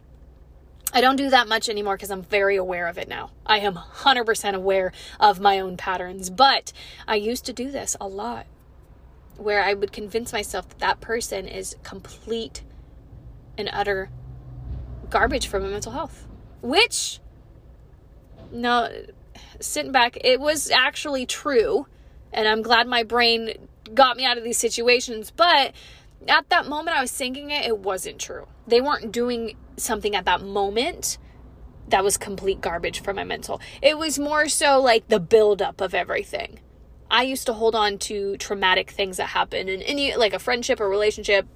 I 0.92 1.00
don't 1.00 1.16
do 1.16 1.30
that 1.30 1.48
much 1.48 1.68
anymore 1.68 1.96
because 1.96 2.10
I'm 2.10 2.22
very 2.22 2.56
aware 2.56 2.86
of 2.86 2.98
it 2.98 3.08
now. 3.08 3.30
I 3.46 3.60
am 3.60 3.74
100% 3.74 4.54
aware 4.54 4.92
of 5.18 5.40
my 5.40 5.58
own 5.58 5.76
patterns, 5.76 6.28
but 6.28 6.72
I 7.08 7.16
used 7.16 7.46
to 7.46 7.52
do 7.52 7.70
this 7.70 7.96
a 8.00 8.06
lot 8.06 8.46
where 9.36 9.62
I 9.62 9.72
would 9.74 9.92
convince 9.92 10.32
myself 10.32 10.68
that 10.68 10.78
that 10.78 11.00
person 11.00 11.46
is 11.46 11.76
complete 11.82 12.62
and 13.56 13.70
utter 13.72 14.10
garbage 15.08 15.46
for 15.46 15.58
my 15.60 15.68
mental 15.68 15.92
health. 15.92 16.26
Which, 16.60 17.20
no, 18.50 18.90
sitting 19.60 19.92
back, 19.92 20.18
it 20.22 20.40
was 20.40 20.70
actually 20.70 21.26
true. 21.26 21.86
And 22.32 22.46
I'm 22.48 22.62
glad 22.62 22.86
my 22.86 23.02
brain 23.02 23.54
got 23.94 24.16
me 24.16 24.24
out 24.24 24.38
of 24.38 24.44
these 24.44 24.58
situations. 24.58 25.30
But 25.30 25.72
at 26.28 26.48
that 26.50 26.66
moment, 26.66 26.96
I 26.96 27.00
was 27.00 27.12
thinking 27.12 27.50
it, 27.50 27.64
it 27.64 27.78
wasn't 27.78 28.18
true. 28.18 28.46
They 28.66 28.80
weren't 28.80 29.12
doing 29.12 29.56
something 29.76 30.14
at 30.14 30.24
that 30.24 30.42
moment 30.42 31.18
that 31.88 32.04
was 32.04 32.16
complete 32.16 32.60
garbage 32.60 33.02
for 33.02 33.12
my 33.12 33.24
mental. 33.24 33.60
It 33.80 33.98
was 33.98 34.18
more 34.18 34.48
so 34.48 34.80
like 34.80 35.08
the 35.08 35.20
buildup 35.20 35.80
of 35.80 35.94
everything. 35.94 36.60
I 37.10 37.22
used 37.24 37.46
to 37.46 37.52
hold 37.52 37.74
on 37.74 37.98
to 37.98 38.36
traumatic 38.38 38.90
things 38.90 39.18
that 39.18 39.28
happened 39.28 39.68
in 39.68 39.82
any 39.82 40.16
like 40.16 40.32
a 40.32 40.38
friendship 40.38 40.80
or 40.80 40.88
relationship 40.88 41.46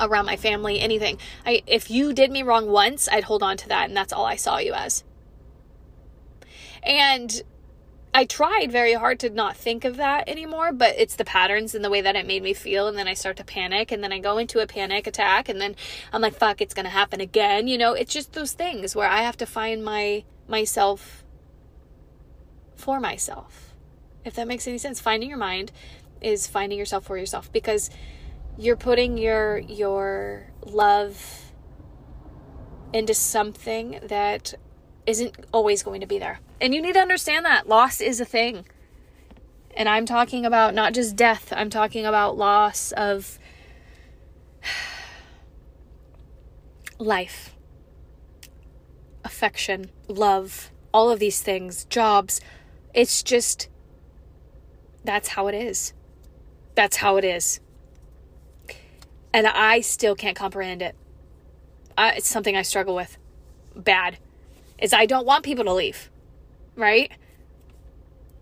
around 0.00 0.26
my 0.26 0.36
family, 0.36 0.78
anything. 0.78 1.18
I 1.44 1.62
if 1.66 1.90
you 1.90 2.12
did 2.12 2.30
me 2.30 2.42
wrong 2.42 2.68
once, 2.68 3.08
I'd 3.08 3.24
hold 3.24 3.42
on 3.42 3.56
to 3.58 3.68
that 3.68 3.88
and 3.88 3.96
that's 3.96 4.12
all 4.12 4.24
I 4.24 4.36
saw 4.36 4.58
you 4.58 4.72
as. 4.74 5.02
And 6.82 7.42
I 8.18 8.24
tried 8.24 8.72
very 8.72 8.94
hard 8.94 9.20
to 9.20 9.30
not 9.30 9.56
think 9.56 9.84
of 9.84 9.96
that 9.98 10.28
anymore, 10.28 10.72
but 10.72 10.96
it's 10.98 11.14
the 11.14 11.24
patterns 11.24 11.72
and 11.72 11.84
the 11.84 11.88
way 11.88 12.00
that 12.00 12.16
it 12.16 12.26
made 12.26 12.42
me 12.42 12.52
feel. 12.52 12.88
And 12.88 12.98
then 12.98 13.06
I 13.06 13.14
start 13.14 13.36
to 13.36 13.44
panic 13.44 13.92
and 13.92 14.02
then 14.02 14.12
I 14.12 14.18
go 14.18 14.38
into 14.38 14.58
a 14.58 14.66
panic 14.66 15.06
attack 15.06 15.48
and 15.48 15.60
then 15.60 15.76
I'm 16.12 16.20
like, 16.20 16.34
fuck, 16.34 16.60
it's 16.60 16.74
going 16.74 16.82
to 16.82 16.90
happen 16.90 17.20
again. 17.20 17.68
You 17.68 17.78
know, 17.78 17.92
it's 17.92 18.12
just 18.12 18.32
those 18.32 18.54
things 18.54 18.96
where 18.96 19.08
I 19.08 19.22
have 19.22 19.36
to 19.36 19.46
find 19.46 19.84
my, 19.84 20.24
myself 20.48 21.22
for 22.74 22.98
myself. 22.98 23.76
If 24.24 24.34
that 24.34 24.48
makes 24.48 24.66
any 24.66 24.78
sense, 24.78 24.98
finding 24.98 25.28
your 25.28 25.38
mind 25.38 25.70
is 26.20 26.48
finding 26.48 26.76
yourself 26.76 27.04
for 27.04 27.16
yourself 27.16 27.52
because 27.52 27.88
you're 28.56 28.74
putting 28.74 29.16
your, 29.16 29.58
your 29.58 30.50
love 30.66 31.52
into 32.92 33.14
something 33.14 34.00
that 34.02 34.54
isn't 35.06 35.36
always 35.52 35.84
going 35.84 36.00
to 36.00 36.08
be 36.08 36.18
there. 36.18 36.40
And 36.60 36.74
you 36.74 36.82
need 36.82 36.94
to 36.94 37.00
understand 37.00 37.44
that 37.46 37.68
loss 37.68 38.00
is 38.00 38.20
a 38.20 38.24
thing. 38.24 38.66
And 39.76 39.88
I'm 39.88 40.06
talking 40.06 40.44
about 40.44 40.74
not 40.74 40.92
just 40.92 41.14
death, 41.14 41.52
I'm 41.56 41.70
talking 41.70 42.04
about 42.04 42.36
loss 42.36 42.90
of 42.92 43.38
life, 46.98 47.54
affection, 49.24 49.90
love, 50.08 50.70
all 50.92 51.10
of 51.10 51.20
these 51.20 51.40
things, 51.40 51.84
jobs. 51.84 52.40
It's 52.92 53.22
just, 53.22 53.68
that's 55.04 55.28
how 55.28 55.46
it 55.46 55.54
is. 55.54 55.92
That's 56.74 56.96
how 56.96 57.16
it 57.16 57.24
is. 57.24 57.60
And 59.32 59.46
I 59.46 59.80
still 59.80 60.16
can't 60.16 60.36
comprehend 60.36 60.82
it. 60.82 60.96
I, 61.96 62.14
it's 62.14 62.28
something 62.28 62.56
I 62.56 62.62
struggle 62.62 62.94
with 62.94 63.16
bad. 63.76 64.18
Is 64.78 64.92
I 64.92 65.06
don't 65.06 65.26
want 65.26 65.44
people 65.44 65.64
to 65.64 65.72
leave, 65.72 66.08
right? 66.78 67.12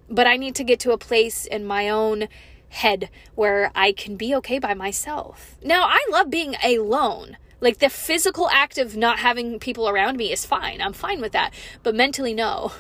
But 0.08 0.26
I 0.28 0.36
need 0.36 0.54
to 0.56 0.64
get 0.64 0.78
to 0.80 0.92
a 0.92 0.98
place 0.98 1.46
in 1.46 1.64
my 1.64 1.88
own 1.88 2.28
head 2.68 3.10
where 3.34 3.72
I 3.74 3.92
can 3.92 4.16
be 4.16 4.34
okay 4.36 4.58
by 4.58 4.74
myself. 4.74 5.56
Now, 5.62 5.84
I 5.84 6.06
love 6.10 6.30
being 6.30 6.54
alone. 6.62 7.38
Like 7.60 7.78
the 7.78 7.88
physical 7.88 8.48
act 8.50 8.78
of 8.78 8.96
not 8.96 9.18
having 9.18 9.58
people 9.58 9.88
around 9.88 10.16
me 10.16 10.30
is 10.30 10.44
fine. 10.44 10.80
I'm 10.80 10.92
fine 10.92 11.20
with 11.20 11.32
that. 11.32 11.54
But 11.82 11.94
mentally, 11.94 12.34
no. 12.34 12.72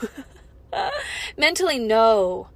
mentally, 1.38 1.78
no. 1.78 2.50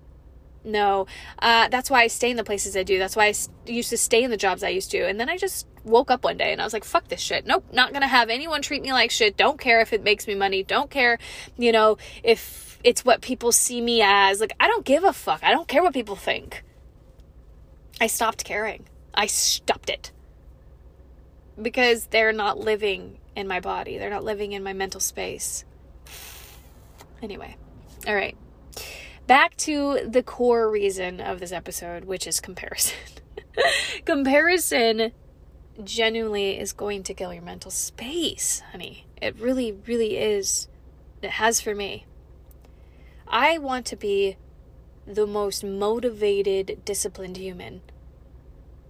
No. 0.63 1.07
Uh, 1.39 1.69
that's 1.69 1.89
why 1.91 2.03
I 2.03 2.07
stay 2.09 2.31
in 2.31 2.37
the 2.37 2.45
places 2.45 2.77
I 2.77 2.83
do. 2.83 2.99
That's 2.99 3.17
why 3.17 3.27
I 3.27 3.35
used 3.67 3.91
to 3.91 3.97
stay 3.97 4.23
in 4.23 4.31
the 4.31 4.37
jobs 4.37 4.63
I 4.63 4.69
used 4.69 4.91
to. 4.91 5.09
And 5.09 5.19
then 5.19 5.31
I 5.31 5.39
just 5.39 5.67
woke 5.83 6.11
up 6.11 6.25
one 6.25 6.37
day 6.37 6.53
and 6.53 6.61
I 6.61 6.65
was 6.65 6.75
like, 6.75 6.85
fuck 6.85 7.09
this 7.09 7.21
shit. 7.21 7.47
Nope, 7.47 7.65
not 7.73 7.95
gonna 7.95 8.07
have 8.07 8.29
anyone 8.29 8.61
treat 8.61 8.83
me 8.83 8.93
like 8.93 9.11
shit. 9.11 9.39
Don't 9.39 9.59
care 9.59 9.81
if 9.81 9.95
it 9.95 10.05
makes 10.05 10.27
me 10.27 10.35
money. 10.35 10.63
Don't 10.63 10.91
care, 10.91 11.19
you 11.57 11.73
know, 11.73 11.97
if 12.23 12.70
it's 12.85 13.05
what 13.05 13.21
people 13.21 13.53
see 13.53 13.81
me 13.81 14.03
as. 14.03 14.41
Like, 14.41 14.53
I 14.59 14.67
don't 14.69 14.85
give 14.85 15.05
a 15.05 15.13
fuck. 15.13 15.43
I 15.43 15.51
don't 15.51 15.69
care 15.69 15.83
what 15.83 15.95
people 15.95 16.17
think. 16.17 16.65
I 18.01 18.07
stopped 18.07 18.45
caring. 18.45 18.87
I 19.15 19.27
stopped 19.27 19.91
it 19.91 20.13
because 21.61 22.07
they're 22.07 22.33
not 22.33 22.59
living 22.59 23.19
in 23.37 23.47
my 23.47 23.61
body, 23.61 23.99
they're 23.99 24.11
not 24.11 24.25
living 24.25 24.53
in 24.53 24.63
my 24.63 24.73
mental 24.73 25.01
space. 25.01 25.65
Anyway, 27.23 27.57
all 28.07 28.15
right. 28.15 28.37
Back 29.27 29.57
to 29.59 30.01
the 30.09 30.23
core 30.23 30.71
reason 30.71 31.21
of 31.21 31.39
this 31.39 31.53
episode, 31.53 32.05
which 32.05 32.27
is 32.27 32.41
comparison. 32.41 32.97
comparison 34.05 35.13
genuinely 35.85 36.59
is 36.59 36.73
going 36.73 37.03
to 37.05 37.15
kill 37.15 37.33
your 37.33 37.43
mental 37.43 37.71
space, 37.71 38.63
honey. 38.73 39.07
It 39.21 39.39
really, 39.39 39.73
really 39.87 40.17
is. 40.17 40.69
It 41.23 41.31
has 41.31 41.61
for 41.61 41.75
me. 41.75 42.07
I 43.31 43.59
want 43.59 43.87
to 43.87 43.97
be 43.97 44.37
the 45.07 45.27
most 45.27 45.63
motivated, 45.63 46.81
disciplined 46.85 47.37
human 47.37 47.81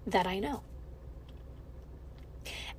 that 0.07 0.27
I 0.27 0.39
know. 0.39 0.63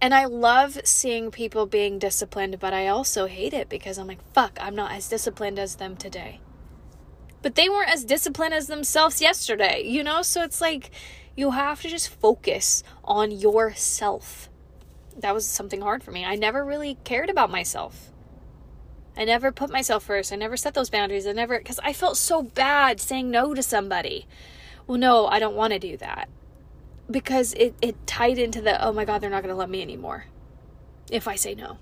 And 0.01 0.15
I 0.15 0.25
love 0.25 0.79
seeing 0.83 1.29
people 1.29 1.67
being 1.67 1.99
disciplined, 1.99 2.59
but 2.59 2.73
I 2.73 2.87
also 2.87 3.27
hate 3.27 3.53
it 3.53 3.69
because 3.69 3.99
I'm 3.99 4.07
like, 4.07 4.33
fuck, 4.33 4.57
I'm 4.59 4.75
not 4.75 4.91
as 4.91 5.07
disciplined 5.07 5.59
as 5.59 5.75
them 5.75 5.95
today. 5.95 6.39
But 7.43 7.53
they 7.53 7.69
weren't 7.69 7.93
as 7.93 8.03
disciplined 8.03 8.55
as 8.55 8.65
themselves 8.65 9.21
yesterday, 9.21 9.83
you 9.85 10.03
know? 10.03 10.23
So 10.23 10.41
it's 10.41 10.61
like 10.61 10.89
you 11.35 11.51
have 11.51 11.81
to 11.83 11.89
just 11.89 12.09
focus 12.09 12.83
on 13.03 13.29
yourself. 13.29 14.49
That 15.15 15.35
was 15.35 15.45
something 15.47 15.81
hard 15.81 16.03
for 16.03 16.11
me. 16.11 16.25
I 16.25 16.35
never 16.35 16.65
really 16.65 16.97
cared 17.03 17.29
about 17.29 17.51
myself. 17.51 18.10
I 19.21 19.25
never 19.25 19.51
put 19.51 19.69
myself 19.69 20.05
first. 20.05 20.33
I 20.33 20.35
never 20.35 20.57
set 20.57 20.73
those 20.73 20.89
boundaries. 20.89 21.27
I 21.27 21.31
never, 21.33 21.59
because 21.59 21.79
I 21.83 21.93
felt 21.93 22.17
so 22.17 22.41
bad 22.41 22.99
saying 22.99 23.29
no 23.29 23.53
to 23.53 23.61
somebody. 23.61 24.25
Well, 24.87 24.97
no, 24.97 25.27
I 25.27 25.37
don't 25.37 25.55
want 25.55 25.73
to 25.73 25.79
do 25.79 25.95
that. 25.97 26.27
Because 27.09 27.53
it, 27.53 27.75
it 27.83 28.07
tied 28.07 28.39
into 28.39 28.61
the 28.61 28.83
oh 28.83 28.91
my 28.91 29.05
god 29.05 29.21
they're 29.21 29.29
not 29.29 29.43
going 29.43 29.53
to 29.53 29.59
love 29.59 29.69
me 29.69 29.81
anymore 29.81 30.25
if 31.11 31.27
i 31.27 31.35
say 31.35 31.53
no. 31.53 31.77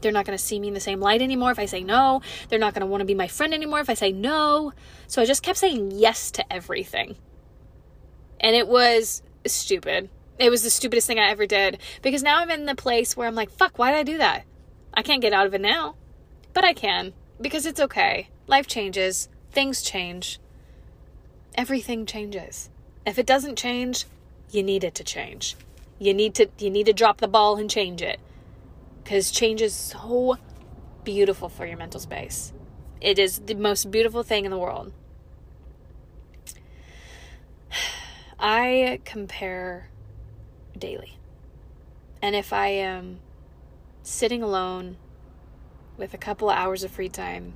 They're 0.00 0.12
not 0.12 0.24
going 0.24 0.38
to 0.38 0.44
see 0.44 0.60
me 0.60 0.68
in 0.68 0.74
the 0.74 0.78
same 0.78 1.00
light 1.00 1.20
anymore 1.20 1.50
if 1.50 1.58
i 1.58 1.66
say 1.66 1.82
no. 1.82 2.20
They're 2.48 2.60
not 2.60 2.74
going 2.74 2.82
to 2.82 2.86
want 2.86 3.00
to 3.00 3.06
be 3.06 3.14
my 3.14 3.26
friend 3.26 3.52
anymore 3.52 3.80
if 3.80 3.90
i 3.90 3.94
say 3.94 4.12
no. 4.12 4.72
So 5.08 5.20
i 5.20 5.24
just 5.24 5.42
kept 5.42 5.58
saying 5.58 5.90
yes 5.94 6.30
to 6.32 6.52
everything. 6.52 7.16
And 8.38 8.54
it 8.54 8.68
was 8.68 9.22
stupid. 9.46 10.10
It 10.38 10.50
was 10.50 10.62
the 10.62 10.70
stupidest 10.70 11.08
thing 11.08 11.18
i 11.18 11.28
ever 11.28 11.46
did. 11.46 11.80
Because 12.02 12.22
now 12.22 12.38
i'm 12.38 12.50
in 12.50 12.66
the 12.66 12.76
place 12.76 13.16
where 13.16 13.26
i'm 13.26 13.34
like 13.34 13.50
fuck 13.50 13.80
why 13.80 13.90
did 13.90 13.98
i 13.98 14.02
do 14.04 14.18
that? 14.18 14.44
I 14.94 15.02
can't 15.02 15.22
get 15.22 15.32
out 15.32 15.46
of 15.46 15.54
it 15.54 15.60
now 15.60 15.96
but 16.56 16.64
i 16.64 16.72
can 16.72 17.12
because 17.46 17.66
it's 17.66 17.86
okay 17.86 18.28
life 18.46 18.66
changes 18.66 19.28
things 19.52 19.82
change 19.82 20.40
everything 21.54 22.04
changes 22.06 22.70
if 23.04 23.18
it 23.18 23.26
doesn't 23.26 23.56
change 23.56 24.06
you 24.50 24.62
need 24.62 24.84
it 24.84 24.94
to 24.94 25.04
change. 25.04 25.56
You 25.98 26.14
need 26.14 26.34
to 26.34 26.48
you 26.58 26.70
need 26.70 26.86
to 26.86 26.92
drop 26.92 27.18
the 27.18 27.28
ball 27.28 27.56
and 27.56 27.70
change 27.70 28.02
it. 28.02 28.20
Cuz 29.04 29.30
change 29.30 29.62
is 29.62 29.74
so 29.74 30.36
beautiful 31.04 31.48
for 31.48 31.66
your 31.66 31.76
mental 31.76 32.00
space. 32.00 32.52
It 33.00 33.18
is 33.18 33.40
the 33.40 33.54
most 33.54 33.90
beautiful 33.90 34.22
thing 34.22 34.44
in 34.44 34.50
the 34.50 34.58
world. 34.58 34.92
I 38.38 39.00
compare 39.04 39.90
daily. 40.78 41.18
And 42.22 42.34
if 42.34 42.52
I 42.52 42.68
am 42.68 43.20
sitting 44.02 44.42
alone 44.42 44.96
with 45.96 46.14
a 46.14 46.18
couple 46.18 46.50
of 46.50 46.56
hours 46.56 46.84
of 46.84 46.90
free 46.90 47.08
time, 47.08 47.54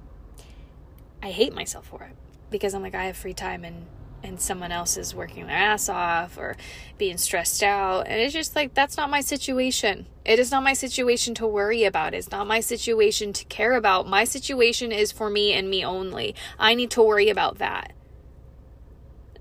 I 1.23 1.31
hate 1.31 1.55
myself 1.55 1.87
for 1.87 2.03
it 2.05 2.17
because 2.51 2.75
I'm 2.75 2.83
like, 2.83 2.95
I 2.95 3.05
have 3.05 3.17
free 3.17 3.35
time 3.35 3.65
and 3.65 3.87
and 4.23 4.41
someone 4.41 4.73
else 4.73 4.97
is 4.97 5.15
working 5.15 5.47
their 5.47 5.57
ass 5.57 5.89
off 5.89 6.37
or 6.37 6.57
being 6.99 7.17
stressed 7.17 7.63
out. 7.63 8.07
And 8.07 8.21
it's 8.21 8.35
just 8.35 8.55
like, 8.55 8.75
that's 8.75 8.97
not 8.97 9.11
my 9.11 9.21
situation. 9.21 10.07
It 10.25 10.39
is 10.39 10.51
not 10.51 10.63
my 10.63 10.75
situation 10.75 11.35
to 11.37 11.47
worry 11.47 11.85
about. 11.85 12.15
It's 12.15 12.31
not 12.31 12.47
my 12.47 12.61
situation 12.61 13.33
to 13.33 13.45
care 13.47 13.73
about. 13.73 14.09
My 14.09 14.25
situation 14.25 14.93
is 14.93 15.11
for 15.11 15.31
me 15.31 15.53
and 15.53 15.71
me 15.71 15.85
only. 15.85 16.35
I 16.59 16.75
need 16.75 16.91
to 16.93 17.03
worry 17.03 17.31
about 17.31 17.59
that. 17.59 17.93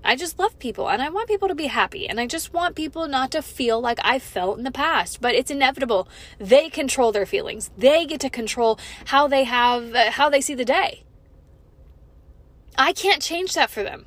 I 0.04 0.16
just 0.16 0.38
love 0.38 0.58
people 0.58 0.88
and 0.88 1.02
I 1.02 1.10
want 1.10 1.28
people 1.28 1.48
to 1.48 1.54
be 1.54 1.66
happy 1.66 2.08
and 2.08 2.18
I 2.18 2.26
just 2.26 2.52
want 2.52 2.74
people 2.74 3.06
not 3.06 3.30
to 3.32 3.42
feel 3.42 3.80
like 3.80 3.98
I 4.02 4.18
felt 4.18 4.58
in 4.58 4.64
the 4.64 4.70
past, 4.70 5.20
but 5.20 5.34
it's 5.34 5.50
inevitable. 5.50 6.08
They 6.38 6.68
control 6.70 7.12
their 7.12 7.26
feelings. 7.26 7.70
They 7.76 8.06
get 8.06 8.20
to 8.20 8.30
control 8.30 8.78
how 9.06 9.28
they 9.28 9.44
have 9.44 9.94
uh, 9.94 10.10
how 10.12 10.30
they 10.30 10.40
see 10.40 10.54
the 10.54 10.64
day. 10.64 11.04
I 12.76 12.92
can't 12.92 13.20
change 13.20 13.54
that 13.54 13.70
for 13.70 13.82
them 13.82 14.06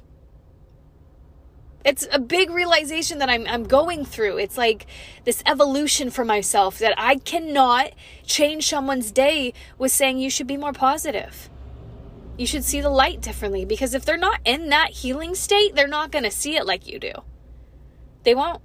it's 1.85 2.07
a 2.11 2.19
big 2.19 2.49
realization 2.49 3.19
that 3.19 3.29
I'm, 3.29 3.45
I'm 3.47 3.63
going 3.63 4.05
through. 4.05 4.37
It's 4.37 4.57
like 4.57 4.85
this 5.25 5.43
evolution 5.45 6.09
for 6.09 6.23
myself 6.23 6.79
that 6.79 6.93
I 6.97 7.15
cannot 7.15 7.91
change 8.25 8.67
someone's 8.67 9.11
day 9.11 9.53
with 9.77 9.91
saying 9.91 10.19
you 10.19 10.29
should 10.29 10.47
be 10.47 10.57
more 10.57 10.73
positive. 10.73 11.49
You 12.37 12.47
should 12.47 12.63
see 12.63 12.81
the 12.81 12.89
light 12.89 13.21
differently 13.21 13.65
because 13.65 13.93
if 13.93 14.05
they're 14.05 14.17
not 14.17 14.39
in 14.43 14.69
that 14.69 14.89
healing 14.89 15.35
state, 15.35 15.75
they're 15.75 15.87
not 15.87 16.11
going 16.11 16.23
to 16.23 16.31
see 16.31 16.55
it 16.55 16.65
like 16.65 16.87
you 16.87 16.99
do. 16.99 17.11
They 18.23 18.33
won't. 18.33 18.61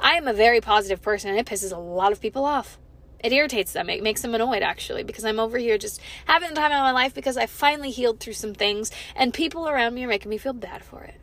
I 0.00 0.12
am 0.12 0.26
a 0.26 0.32
very 0.32 0.60
positive 0.60 1.02
person 1.02 1.30
and 1.30 1.38
it 1.38 1.46
pisses 1.46 1.74
a 1.74 1.78
lot 1.78 2.12
of 2.12 2.20
people 2.20 2.44
off. 2.44 2.78
It 3.22 3.32
irritates 3.32 3.72
them. 3.72 3.88
It 3.88 4.02
makes 4.02 4.22
them 4.22 4.34
annoyed 4.34 4.62
actually 4.62 5.04
because 5.04 5.24
I'm 5.24 5.38
over 5.38 5.58
here 5.58 5.78
just 5.78 6.00
having 6.24 6.48
the 6.48 6.56
time 6.56 6.72
of 6.72 6.78
my 6.78 6.92
life 6.92 7.14
because 7.14 7.36
I 7.36 7.46
finally 7.46 7.90
healed 7.90 8.18
through 8.18 8.32
some 8.32 8.54
things 8.54 8.90
and 9.14 9.34
people 9.34 9.68
around 9.68 9.94
me 9.94 10.04
are 10.04 10.08
making 10.08 10.30
me 10.30 10.38
feel 10.38 10.54
bad 10.54 10.82
for 10.82 11.04
it 11.04 11.20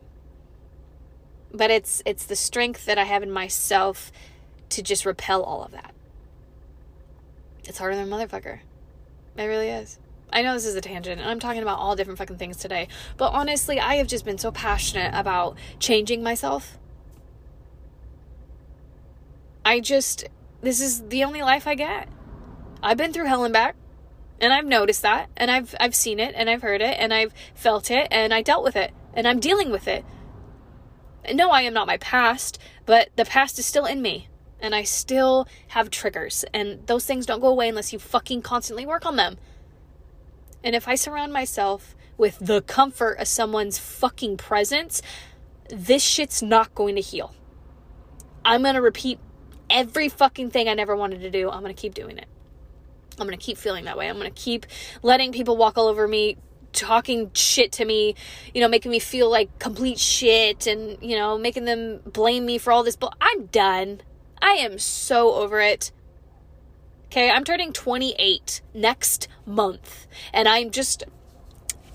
but 1.51 1.72
it's 1.72 2.01
it's 2.05 2.25
the 2.25 2.36
strength 2.36 2.86
that 2.86 2.98
I 2.98 3.05
have 3.05 3.24
in 3.24 3.31
myself 3.31 4.12
to 4.69 4.81
just 4.81 5.05
repel 5.05 5.43
all 5.43 5.63
of 5.63 5.72
that. 5.72 5.93
It's 7.65 7.77
harder 7.77 7.96
than 7.96 8.12
a 8.12 8.15
motherfucker. 8.15 8.60
It 9.36 9.43
really 9.43 9.69
is. 9.69 10.00
I 10.31 10.41
know 10.41 10.53
this 10.53 10.65
is 10.65 10.75
a 10.75 10.81
tangent, 10.81 11.19
and 11.19 11.29
I'm 11.29 11.39
talking 11.39 11.62
about 11.62 11.79
all 11.79 11.95
different 11.95 12.19
fucking 12.19 12.38
things 12.38 12.57
today, 12.57 12.88
but 13.17 13.33
honestly, 13.33 13.79
I 13.79 13.95
have 13.95 14.07
just 14.07 14.25
been 14.25 14.38
so 14.38 14.51
passionate 14.51 15.12
about 15.13 15.57
changing 15.79 16.24
myself. 16.24 16.77
I 19.65 19.79
just, 19.79 20.25
this 20.62 20.81
is 20.81 21.07
the 21.07 21.24
only 21.24 21.41
life 21.41 21.67
I 21.67 21.75
get. 21.75 22.09
I've 22.81 22.98
been 22.98 23.13
through 23.13 23.25
hell 23.25 23.43
and 23.43 23.53
back, 23.53 23.75
and 24.39 24.53
I've 24.53 24.65
noticed 24.65 25.01
that, 25.01 25.29
and 25.36 25.51
I've 25.51 25.75
I've 25.79 25.95
seen 25.95 26.19
it, 26.19 26.33
and 26.38 26.50
I've 26.50 26.62
heard 26.62 26.81
it, 26.81 26.95
and 27.00 27.13
I've 27.13 27.33
felt 27.53 27.91
it, 27.91 28.07
and 28.09 28.33
I 28.33 28.41
dealt 28.41 28.63
with 28.63 28.75
it, 28.75 28.93
and 29.13 29.27
I'm 29.27 29.39
dealing 29.39 29.71
with 29.71 29.88
it 29.88 30.05
no, 31.33 31.50
I 31.51 31.62
am 31.62 31.74
not 31.74 31.88
my 31.88 31.98
past, 31.98 32.59
but 32.86 33.09
the 33.15 33.25
past 33.25 33.59
is 33.59 33.65
still 33.65 33.86
in 33.86 34.01
me. 34.01 34.27
And 34.62 34.75
I 34.75 34.83
still 34.83 35.48
have 35.69 35.89
triggers. 35.89 36.43
And 36.53 36.86
those 36.88 37.05
things 37.05 37.25
don't 37.25 37.39
go 37.39 37.48
away 37.48 37.69
unless 37.69 37.93
you 37.93 38.00
fucking 38.00 38.41
constantly 38.41 38.86
work 38.86 39.05
on 39.05 39.15
them. 39.15 39.38
And 40.63 40.75
if 40.75 40.87
I 40.87 40.95
surround 40.95 41.31
myself 41.33 41.95
with 42.17 42.37
the 42.39 42.61
comfort 42.61 43.13
of 43.13 43.27
someone's 43.27 43.77
fucking 43.77 44.37
presence, 44.37 45.01
this 45.69 46.03
shit's 46.03 46.41
not 46.41 46.75
going 46.75 46.95
to 46.95 47.01
heal. 47.01 47.33
I'm 48.43 48.63
going 48.63 48.75
to 48.75 48.81
repeat 48.81 49.19
every 49.69 50.09
fucking 50.09 50.49
thing 50.49 50.67
I 50.67 50.73
never 50.73 50.95
wanted 50.95 51.21
to 51.21 51.29
do. 51.29 51.49
I'm 51.49 51.61
going 51.61 51.73
to 51.73 51.81
keep 51.81 51.93
doing 51.93 52.17
it. 52.17 52.27
I'm 53.19 53.27
going 53.27 53.37
to 53.37 53.45
keep 53.45 53.57
feeling 53.57 53.85
that 53.85 53.97
way. 53.97 54.09
I'm 54.09 54.17
going 54.17 54.31
to 54.31 54.41
keep 54.41 54.65
letting 55.03 55.31
people 55.31 55.57
walk 55.57 55.77
all 55.77 55.87
over 55.87 56.07
me, 56.07 56.37
talking 56.71 57.31
shit 57.33 57.71
to 57.73 57.85
me, 57.85 58.15
you 58.53 58.61
know, 58.61 58.67
making 58.67 58.91
me 58.91 58.99
feel 58.99 59.29
like 59.29 59.59
complete 59.59 59.99
shit 59.99 60.67
and, 60.67 60.97
you 61.01 61.17
know, 61.17 61.37
making 61.37 61.65
them 61.65 61.99
blame 62.05 62.45
me 62.45 62.57
for 62.57 62.71
all 62.71 62.83
this. 62.83 62.95
But 62.95 63.13
I'm 63.19 63.47
done. 63.47 64.01
I 64.41 64.53
am 64.53 64.79
so 64.79 65.33
over 65.33 65.59
it. 65.59 65.91
Okay, 67.11 67.31
I'm 67.31 67.43
turning 67.43 67.73
28 67.73 68.61
next 68.75 69.27
month, 69.43 70.05
and 70.31 70.47
I'm 70.47 70.69
just, 70.69 71.05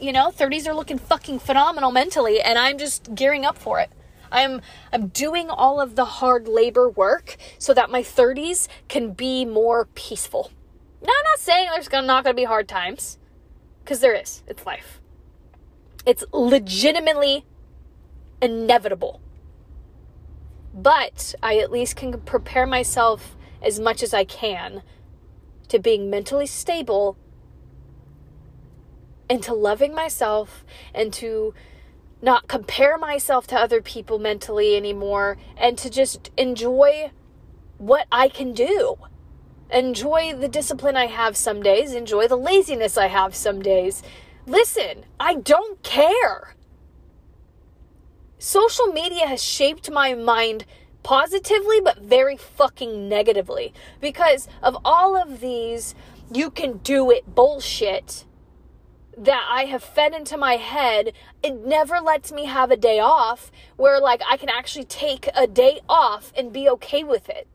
you 0.01 0.11
know, 0.11 0.33
30s 0.33 0.67
are 0.67 0.75
looking 0.75 0.99
fucking 0.99 1.39
phenomenal 1.39 1.93
mentally, 1.93 2.41
and 2.41 2.59
I'm 2.59 2.79
just 2.79 3.15
gearing 3.15 3.45
up 3.45 3.57
for 3.57 3.79
it. 3.79 3.91
I'm 4.33 4.61
I'm 4.93 5.07
doing 5.09 5.51
all 5.51 5.81
of 5.81 5.95
the 5.95 6.05
hard 6.05 6.49
labor 6.49 6.91
work 6.91 7.37
so 7.61 7.73
that 7.75 7.91
my 7.91 8.03
30s 8.03 8.67
can 8.89 9.13
be 9.13 9.45
more 9.45 9.85
peaceful. 9.95 10.51
Now, 11.01 11.13
I'm 11.17 11.25
not 11.31 11.39
saying 11.39 11.69
there's 11.71 11.87
gonna, 11.87 12.09
not 12.09 12.25
going 12.25 12.35
to 12.35 12.41
be 12.41 12.47
hard 12.47 12.67
times, 12.67 13.21
because 13.85 14.01
there 14.01 14.15
is. 14.15 14.43
It's 14.49 14.67
life. 14.67 15.01
It's 16.05 16.25
legitimately 16.33 17.47
inevitable. 18.43 19.21
But 20.75 21.37
I 21.41 21.59
at 21.59 21.71
least 21.71 21.95
can 21.95 22.21
prepare 22.23 22.67
myself 22.67 23.37
as 23.63 23.79
much 23.79 24.03
as 24.03 24.13
I 24.13 24.25
can 24.25 24.83
to 25.69 25.79
being 25.79 26.11
mentally 26.11 26.47
stable 26.47 27.17
and 29.29 29.43
to 29.43 29.55
loving 29.55 29.95
myself 29.95 30.65
and 30.95 31.13
to 31.15 31.55
not 32.21 32.49
compare 32.49 32.97
myself 32.97 33.47
to 33.47 33.57
other 33.57 33.83
people 33.83 34.19
mentally 34.19 34.77
anymore 34.77 35.37
and 35.57 35.77
to 35.79 35.91
just 35.91 36.31
enjoy 36.37 37.11
what 37.79 38.07
I 38.11 38.29
can 38.29 38.53
do. 38.53 38.97
Enjoy 39.71 40.35
the 40.35 40.49
discipline 40.49 40.97
I 40.97 41.07
have 41.07 41.37
some 41.37 41.63
days, 41.63 41.95
enjoy 41.95 42.29
the 42.29 42.37
laziness 42.37 42.97
I 42.97 43.09
have 43.09 43.35
some 43.35 43.61
days. 43.61 44.03
Listen, 44.47 45.05
I 45.19 45.35
don't 45.35 45.83
care. 45.83 46.55
Social 48.39 48.87
media 48.89 49.27
has 49.27 49.43
shaped 49.43 49.91
my 49.91 50.15
mind 50.15 50.65
positively, 51.05 51.81
but 51.81 51.99
very 51.99 52.37
fucking 52.37 53.09
negatively 53.09 53.73
because 54.01 54.49
of 54.61 54.77
all 54.85 55.17
of 55.17 55.41
these 55.41 55.95
you 56.33 56.51
can 56.51 56.79
do 56.79 57.13
it 57.13 57.33
bullshit 57.33 58.25
that 59.17 59.47
I 59.49 59.67
have 59.67 59.85
fed 59.85 60.13
into 60.13 60.37
my 60.37 60.55
head, 60.55 61.13
it 61.43 61.65
never 61.65 62.01
lets 62.01 62.33
me 62.33 62.47
have 62.47 62.73
a 62.73 62.77
day 62.77 62.99
off 62.99 63.53
where 63.77 64.01
like 64.01 64.23
I 64.29 64.37
can 64.37 64.49
actually 64.49 64.87
take 64.87 65.29
a 65.37 65.47
day 65.47 65.81
off 65.89 66.33
and 66.37 66.53
be 66.53 66.69
okay 66.71 67.05
with 67.05 67.29
it. 67.29 67.47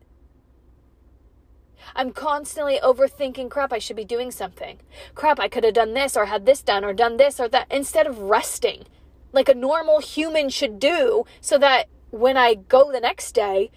I'm 1.94 2.12
constantly 2.12 2.78
overthinking 2.82 3.50
crap, 3.50 3.72
I 3.72 3.78
should 3.78 3.96
be 3.96 4.04
doing 4.04 4.30
something. 4.30 4.78
Crap, 5.14 5.40
I 5.40 5.48
could 5.48 5.64
have 5.64 5.74
done 5.74 5.92
this 5.92 6.16
or 6.16 6.26
had 6.26 6.46
this 6.46 6.62
done 6.62 6.84
or 6.84 6.92
done 6.92 7.16
this 7.16 7.40
or 7.40 7.48
that 7.48 7.66
instead 7.70 8.06
of 8.06 8.18
resting 8.18 8.84
like 9.32 9.48
a 9.48 9.54
normal 9.54 10.00
human 10.00 10.48
should 10.48 10.78
do 10.78 11.24
so 11.40 11.58
that 11.58 11.88
when 12.10 12.36
I 12.36 12.54
go 12.54 12.90
the 12.90 13.00
next 13.00 13.32
day 13.32 13.70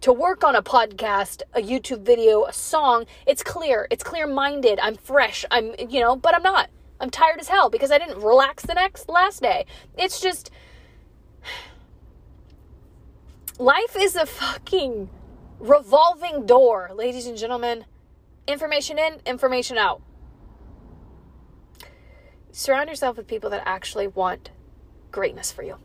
to 0.00 0.12
work 0.12 0.44
on 0.44 0.54
a 0.54 0.62
podcast, 0.62 1.42
a 1.54 1.60
YouTube 1.60 2.02
video, 2.02 2.44
a 2.44 2.52
song, 2.52 3.06
it's 3.26 3.42
clear, 3.42 3.88
it's 3.90 4.04
clear 4.04 4.26
minded, 4.26 4.78
I'm 4.80 4.96
fresh, 4.96 5.44
I'm, 5.50 5.74
you 5.78 6.00
know, 6.00 6.14
but 6.14 6.34
I'm 6.34 6.42
not. 6.42 6.68
I'm 7.00 7.10
tired 7.10 7.40
as 7.40 7.48
hell 7.48 7.70
because 7.70 7.90
I 7.90 7.98
didn't 7.98 8.22
relax 8.22 8.64
the 8.64 8.74
next 8.74 9.08
last 9.08 9.42
day. 9.42 9.66
It's 9.96 10.20
just 10.20 10.50
life 13.58 13.96
is 13.98 14.14
a 14.14 14.26
fucking 14.26 15.08
revolving 15.58 16.46
door, 16.46 16.90
ladies 16.94 17.26
and 17.26 17.36
gentlemen. 17.36 17.86
Information 18.46 18.98
in, 18.98 19.20
information 19.24 19.78
out. 19.78 20.02
Surround 22.52 22.88
yourself 22.88 23.16
with 23.16 23.26
people 23.26 23.50
that 23.50 23.62
actually 23.64 24.06
want 24.06 24.50
greatness 25.10 25.50
for 25.50 25.62
you. 25.62 25.78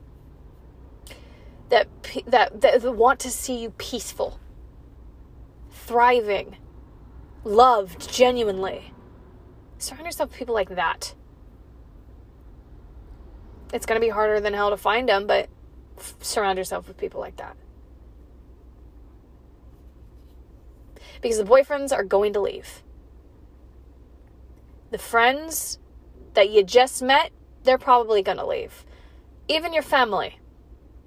That 1.69 1.87
that 2.27 2.61
that 2.61 2.95
want 2.95 3.19
to 3.21 3.29
see 3.29 3.61
you 3.61 3.71
peaceful, 3.71 4.39
thriving, 5.71 6.57
loved 7.43 8.11
genuinely. 8.11 8.93
Surround 9.77 10.05
yourself 10.05 10.29
with 10.29 10.39
people 10.39 10.55
like 10.55 10.69
that. 10.69 11.15
It's 13.71 13.85
going 13.85 14.01
to 14.01 14.05
be 14.05 14.09
harder 14.09 14.39
than 14.39 14.53
hell 14.53 14.71
to 14.71 14.77
find 14.77 15.07
them, 15.07 15.27
but 15.27 15.47
f- 15.97 16.15
surround 16.21 16.57
yourself 16.57 16.87
with 16.87 16.97
people 16.97 17.21
like 17.21 17.37
that. 17.37 17.55
Because 21.21 21.37
the 21.37 21.43
boyfriends 21.43 21.93
are 21.93 22.03
going 22.03 22.33
to 22.33 22.41
leave. 22.41 22.81
The 24.89 24.97
friends 24.97 25.77
that 26.33 26.49
you 26.49 26.63
just 26.63 27.03
met, 27.03 27.31
they're 27.63 27.77
probably 27.77 28.23
going 28.23 28.37
to 28.37 28.45
leave 28.45 28.85
even 29.49 29.73
your 29.73 29.83
family, 29.83 30.38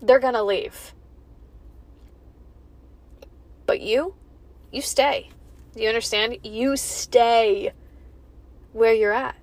they're 0.02 0.18
going 0.18 0.34
to 0.34 0.42
leave. 0.42 0.92
But 3.64 3.80
you, 3.80 4.14
you 4.72 4.82
stay. 4.82 5.30
Do 5.74 5.82
you 5.82 5.88
understand? 5.88 6.38
You 6.42 6.76
stay 6.76 7.72
where 8.72 8.92
you're 8.92 9.12
at. 9.12 9.36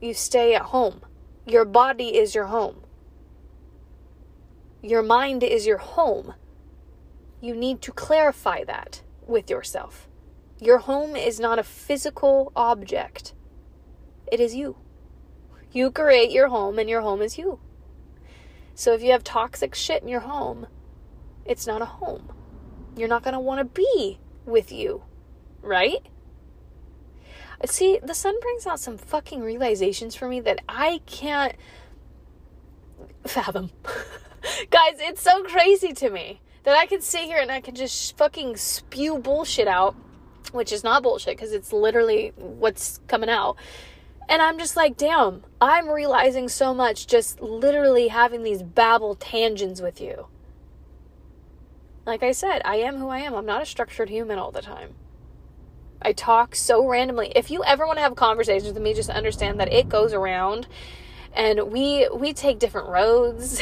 You 0.00 0.14
stay 0.14 0.54
at 0.54 0.62
home. 0.62 1.00
Your 1.46 1.64
body 1.64 2.16
is 2.16 2.34
your 2.34 2.46
home. 2.46 2.82
Your 4.82 5.02
mind 5.02 5.42
is 5.42 5.66
your 5.66 5.78
home. 5.78 6.34
You 7.40 7.56
need 7.56 7.82
to 7.82 7.92
clarify 7.92 8.64
that 8.64 9.02
with 9.26 9.50
yourself. 9.50 10.08
Your 10.60 10.78
home 10.78 11.16
is 11.16 11.40
not 11.40 11.58
a 11.58 11.62
physical 11.64 12.52
object, 12.54 13.32
it 14.30 14.40
is 14.40 14.54
you. 14.54 14.76
You 15.72 15.90
create 15.90 16.30
your 16.30 16.48
home, 16.48 16.78
and 16.78 16.88
your 16.88 17.00
home 17.00 17.22
is 17.22 17.38
you. 17.38 17.60
So 18.74 18.94
if 18.94 19.02
you 19.02 19.12
have 19.12 19.24
toxic 19.24 19.74
shit 19.74 20.02
in 20.02 20.08
your 20.08 20.20
home, 20.20 20.66
it's 21.44 21.66
not 21.66 21.82
a 21.82 21.86
home. 21.86 22.32
You're 22.96 23.08
not 23.08 23.22
going 23.22 23.34
to 23.34 23.40
want 23.40 23.58
to 23.58 23.64
be 23.64 24.18
with 24.44 24.72
you, 24.72 25.02
right? 25.62 26.06
See, 27.66 28.00
the 28.02 28.14
sun 28.14 28.40
brings 28.40 28.66
out 28.66 28.80
some 28.80 28.96
fucking 28.96 29.42
realizations 29.42 30.14
for 30.14 30.26
me 30.26 30.40
that 30.40 30.60
I 30.68 31.00
can't 31.04 31.54
fathom. 33.26 33.70
Guys, 34.70 34.96
it's 34.98 35.22
so 35.22 35.42
crazy 35.42 35.92
to 35.92 36.08
me 36.08 36.40
that 36.64 36.76
I 36.76 36.86
can 36.86 37.02
sit 37.02 37.22
here 37.22 37.38
and 37.38 37.50
I 37.50 37.60
can 37.60 37.74
just 37.74 38.16
fucking 38.16 38.56
spew 38.56 39.18
bullshit 39.18 39.68
out, 39.68 39.94
which 40.52 40.72
is 40.72 40.82
not 40.82 41.02
bullshit 41.02 41.36
because 41.36 41.52
it's 41.52 41.72
literally 41.72 42.32
what's 42.36 43.00
coming 43.08 43.28
out. 43.28 43.56
And 44.30 44.40
I'm 44.40 44.58
just 44.58 44.76
like, 44.76 44.96
damn, 44.96 45.42
I'm 45.60 45.88
realizing 45.88 46.48
so 46.48 46.72
much 46.72 47.08
just 47.08 47.40
literally 47.40 48.06
having 48.06 48.44
these 48.44 48.62
babble 48.62 49.16
tangents 49.16 49.80
with 49.80 50.00
you. 50.00 50.28
Like 52.06 52.22
I 52.22 52.30
said, 52.30 52.62
I 52.64 52.76
am 52.76 52.96
who 52.98 53.08
I 53.08 53.18
am. 53.18 53.34
I'm 53.34 53.44
not 53.44 53.60
a 53.60 53.66
structured 53.66 54.08
human 54.08 54.38
all 54.38 54.52
the 54.52 54.62
time. 54.62 54.94
I 56.00 56.12
talk 56.12 56.54
so 56.54 56.86
randomly. 56.86 57.32
If 57.34 57.50
you 57.50 57.64
ever 57.64 57.84
want 57.84 57.98
to 57.98 58.02
have 58.02 58.14
conversations 58.14 58.72
with 58.72 58.80
me, 58.80 58.94
just 58.94 59.10
understand 59.10 59.58
that 59.58 59.72
it 59.72 59.88
goes 59.88 60.12
around 60.12 60.68
and 61.34 61.64
we 61.64 62.08
we 62.14 62.32
take 62.32 62.60
different 62.60 62.88
roads. 62.88 63.60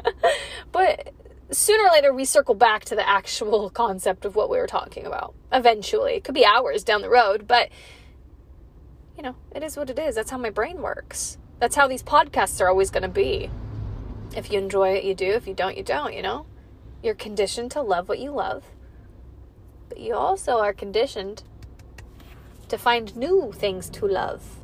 but 0.72 1.14
sooner 1.50 1.84
or 1.84 1.92
later 1.92 2.12
we 2.12 2.26
circle 2.26 2.54
back 2.54 2.84
to 2.84 2.94
the 2.94 3.08
actual 3.08 3.70
concept 3.84 4.26
of 4.26 4.36
what 4.36 4.50
we 4.50 4.58
were 4.58 4.66
talking 4.66 5.06
about. 5.06 5.34
Eventually. 5.50 6.16
It 6.16 6.24
could 6.24 6.34
be 6.34 6.44
hours 6.44 6.84
down 6.84 7.00
the 7.00 7.08
road, 7.08 7.48
but 7.48 7.70
you 9.18 9.24
know, 9.24 9.34
it 9.52 9.64
is 9.64 9.76
what 9.76 9.90
it 9.90 9.98
is. 9.98 10.14
That's 10.14 10.30
how 10.30 10.38
my 10.38 10.50
brain 10.50 10.80
works. 10.80 11.38
That's 11.58 11.74
how 11.74 11.88
these 11.88 12.04
podcasts 12.04 12.60
are 12.60 12.68
always 12.68 12.90
going 12.90 13.02
to 13.02 13.08
be. 13.08 13.50
If 14.36 14.52
you 14.52 14.58
enjoy 14.60 14.90
it, 14.90 15.04
you 15.04 15.12
do. 15.12 15.26
If 15.26 15.48
you 15.48 15.54
don't, 15.54 15.76
you 15.76 15.82
don't, 15.82 16.14
you 16.14 16.22
know? 16.22 16.46
You're 17.02 17.16
conditioned 17.16 17.72
to 17.72 17.82
love 17.82 18.08
what 18.08 18.20
you 18.20 18.30
love. 18.30 18.64
But 19.88 19.98
you 19.98 20.14
also 20.14 20.58
are 20.58 20.72
conditioned 20.72 21.42
to 22.68 22.78
find 22.78 23.16
new 23.16 23.52
things 23.52 23.90
to 23.90 24.06
love. 24.06 24.58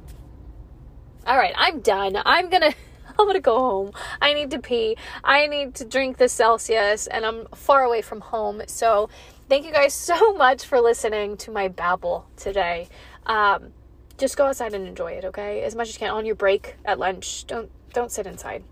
All 1.26 1.36
right, 1.36 1.54
I'm 1.56 1.80
done. 1.80 2.16
I'm 2.24 2.48
going 2.48 2.62
to 2.70 2.74
I'm 3.18 3.32
to 3.32 3.40
go 3.40 3.58
home. 3.58 3.92
I 4.20 4.34
need 4.34 4.50
to 4.52 4.60
pee. 4.60 4.96
I 5.22 5.46
need 5.46 5.74
to 5.76 5.84
drink 5.84 6.18
the 6.18 6.28
Celsius 6.28 7.06
and 7.06 7.24
I'm 7.24 7.46
far 7.54 7.82
away 7.82 8.02
from 8.02 8.20
home. 8.20 8.62
So, 8.66 9.08
thank 9.48 9.64
you 9.64 9.72
guys 9.72 9.94
so 9.94 10.34
much 10.36 10.64
for 10.64 10.80
listening 10.80 11.36
to 11.38 11.50
my 11.50 11.68
babble 11.68 12.26
today. 12.36 12.88
Um, 13.26 13.72
just 14.18 14.36
go 14.36 14.46
outside 14.46 14.74
and 14.74 14.86
enjoy 14.86 15.12
it, 15.12 15.24
okay? 15.24 15.62
As 15.62 15.74
much 15.74 15.88
as 15.88 15.94
you 15.94 15.98
can 16.00 16.10
on 16.10 16.26
your 16.26 16.34
break 16.34 16.76
at 16.84 16.98
lunch. 16.98 17.46
Don't 17.46 17.70
don't 17.92 18.10
sit 18.10 18.26
inside. 18.26 18.64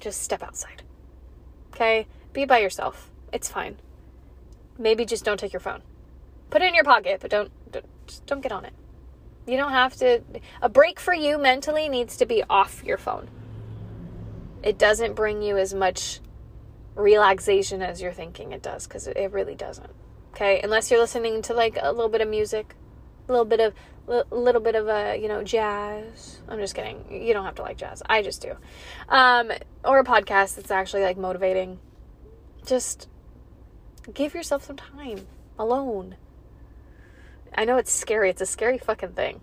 Just 0.00 0.22
step 0.22 0.42
outside. 0.42 0.82
Okay? 1.72 2.06
Be 2.32 2.44
by 2.44 2.58
yourself. 2.58 3.10
It's 3.32 3.48
fine. 3.48 3.76
Maybe 4.78 5.04
just 5.04 5.24
don't 5.24 5.38
take 5.38 5.52
your 5.52 5.60
phone. 5.60 5.82
Put 6.50 6.62
it 6.62 6.66
in 6.66 6.74
your 6.74 6.84
pocket, 6.84 7.20
but 7.20 7.30
don't 7.30 7.50
don't, 7.70 7.86
don't 8.26 8.40
get 8.42 8.52
on 8.52 8.64
it. 8.64 8.72
You 9.46 9.56
don't 9.56 9.72
have 9.72 9.96
to 9.96 10.22
a 10.60 10.68
break 10.68 11.00
for 11.00 11.14
you 11.14 11.38
mentally 11.38 11.88
needs 11.88 12.16
to 12.18 12.26
be 12.26 12.42
off 12.48 12.82
your 12.84 12.98
phone. 12.98 13.28
It 14.62 14.78
doesn't 14.78 15.14
bring 15.14 15.42
you 15.42 15.56
as 15.56 15.74
much 15.74 16.20
relaxation 16.94 17.80
as 17.82 18.02
you're 18.02 18.12
thinking 18.12 18.52
it 18.52 18.62
does 18.62 18.86
cuz 18.86 19.06
it 19.06 19.32
really 19.32 19.54
doesn't. 19.54 19.90
Okay? 20.32 20.60
Unless 20.62 20.90
you're 20.90 21.00
listening 21.00 21.42
to 21.42 21.54
like 21.54 21.76
a 21.80 21.90
little 21.90 22.08
bit 22.08 22.20
of 22.20 22.28
music 22.28 22.74
A 23.28 23.32
little 23.32 23.44
bit 23.44 23.60
of 23.60 23.72
a 24.08 24.24
little 24.30 24.60
bit 24.60 24.74
of 24.74 24.88
a 24.88 25.16
you 25.20 25.28
know 25.28 25.42
jazz. 25.42 26.40
I'm 26.48 26.58
just 26.58 26.74
kidding. 26.74 27.04
You 27.10 27.32
don't 27.32 27.44
have 27.44 27.54
to 27.56 27.62
like 27.62 27.76
jazz. 27.76 28.02
I 28.08 28.22
just 28.22 28.42
do. 28.42 28.56
Um 29.08 29.52
or 29.84 29.98
a 29.98 30.04
podcast 30.04 30.56
that's 30.56 30.70
actually 30.70 31.02
like 31.02 31.16
motivating. 31.16 31.78
Just 32.66 33.08
give 34.12 34.34
yourself 34.34 34.64
some 34.64 34.76
time 34.76 35.26
alone. 35.58 36.16
I 37.54 37.64
know 37.64 37.76
it's 37.76 37.92
scary. 37.92 38.30
It's 38.30 38.40
a 38.40 38.46
scary 38.46 38.78
fucking 38.78 39.12
thing. 39.12 39.40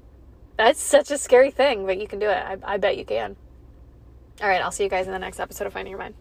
That's 0.57 0.81
such 0.81 1.11
a 1.11 1.17
scary 1.17 1.51
thing 1.51 1.85
but 1.85 1.99
you 1.99 2.07
can 2.07 2.19
do 2.19 2.29
it. 2.29 2.37
I, 2.37 2.57
I 2.63 2.77
bet 2.77 2.97
you 2.97 3.05
can. 3.05 3.35
All 4.41 4.47
right 4.47 4.61
i'll 4.61 4.71
see 4.71 4.83
you 4.83 4.89
guys 4.89 5.05
in 5.05 5.11
the 5.11 5.19
next 5.19 5.39
episode 5.39 5.67
of 5.67 5.73
finding 5.73 5.91
your 5.91 5.99
mind 5.99 6.15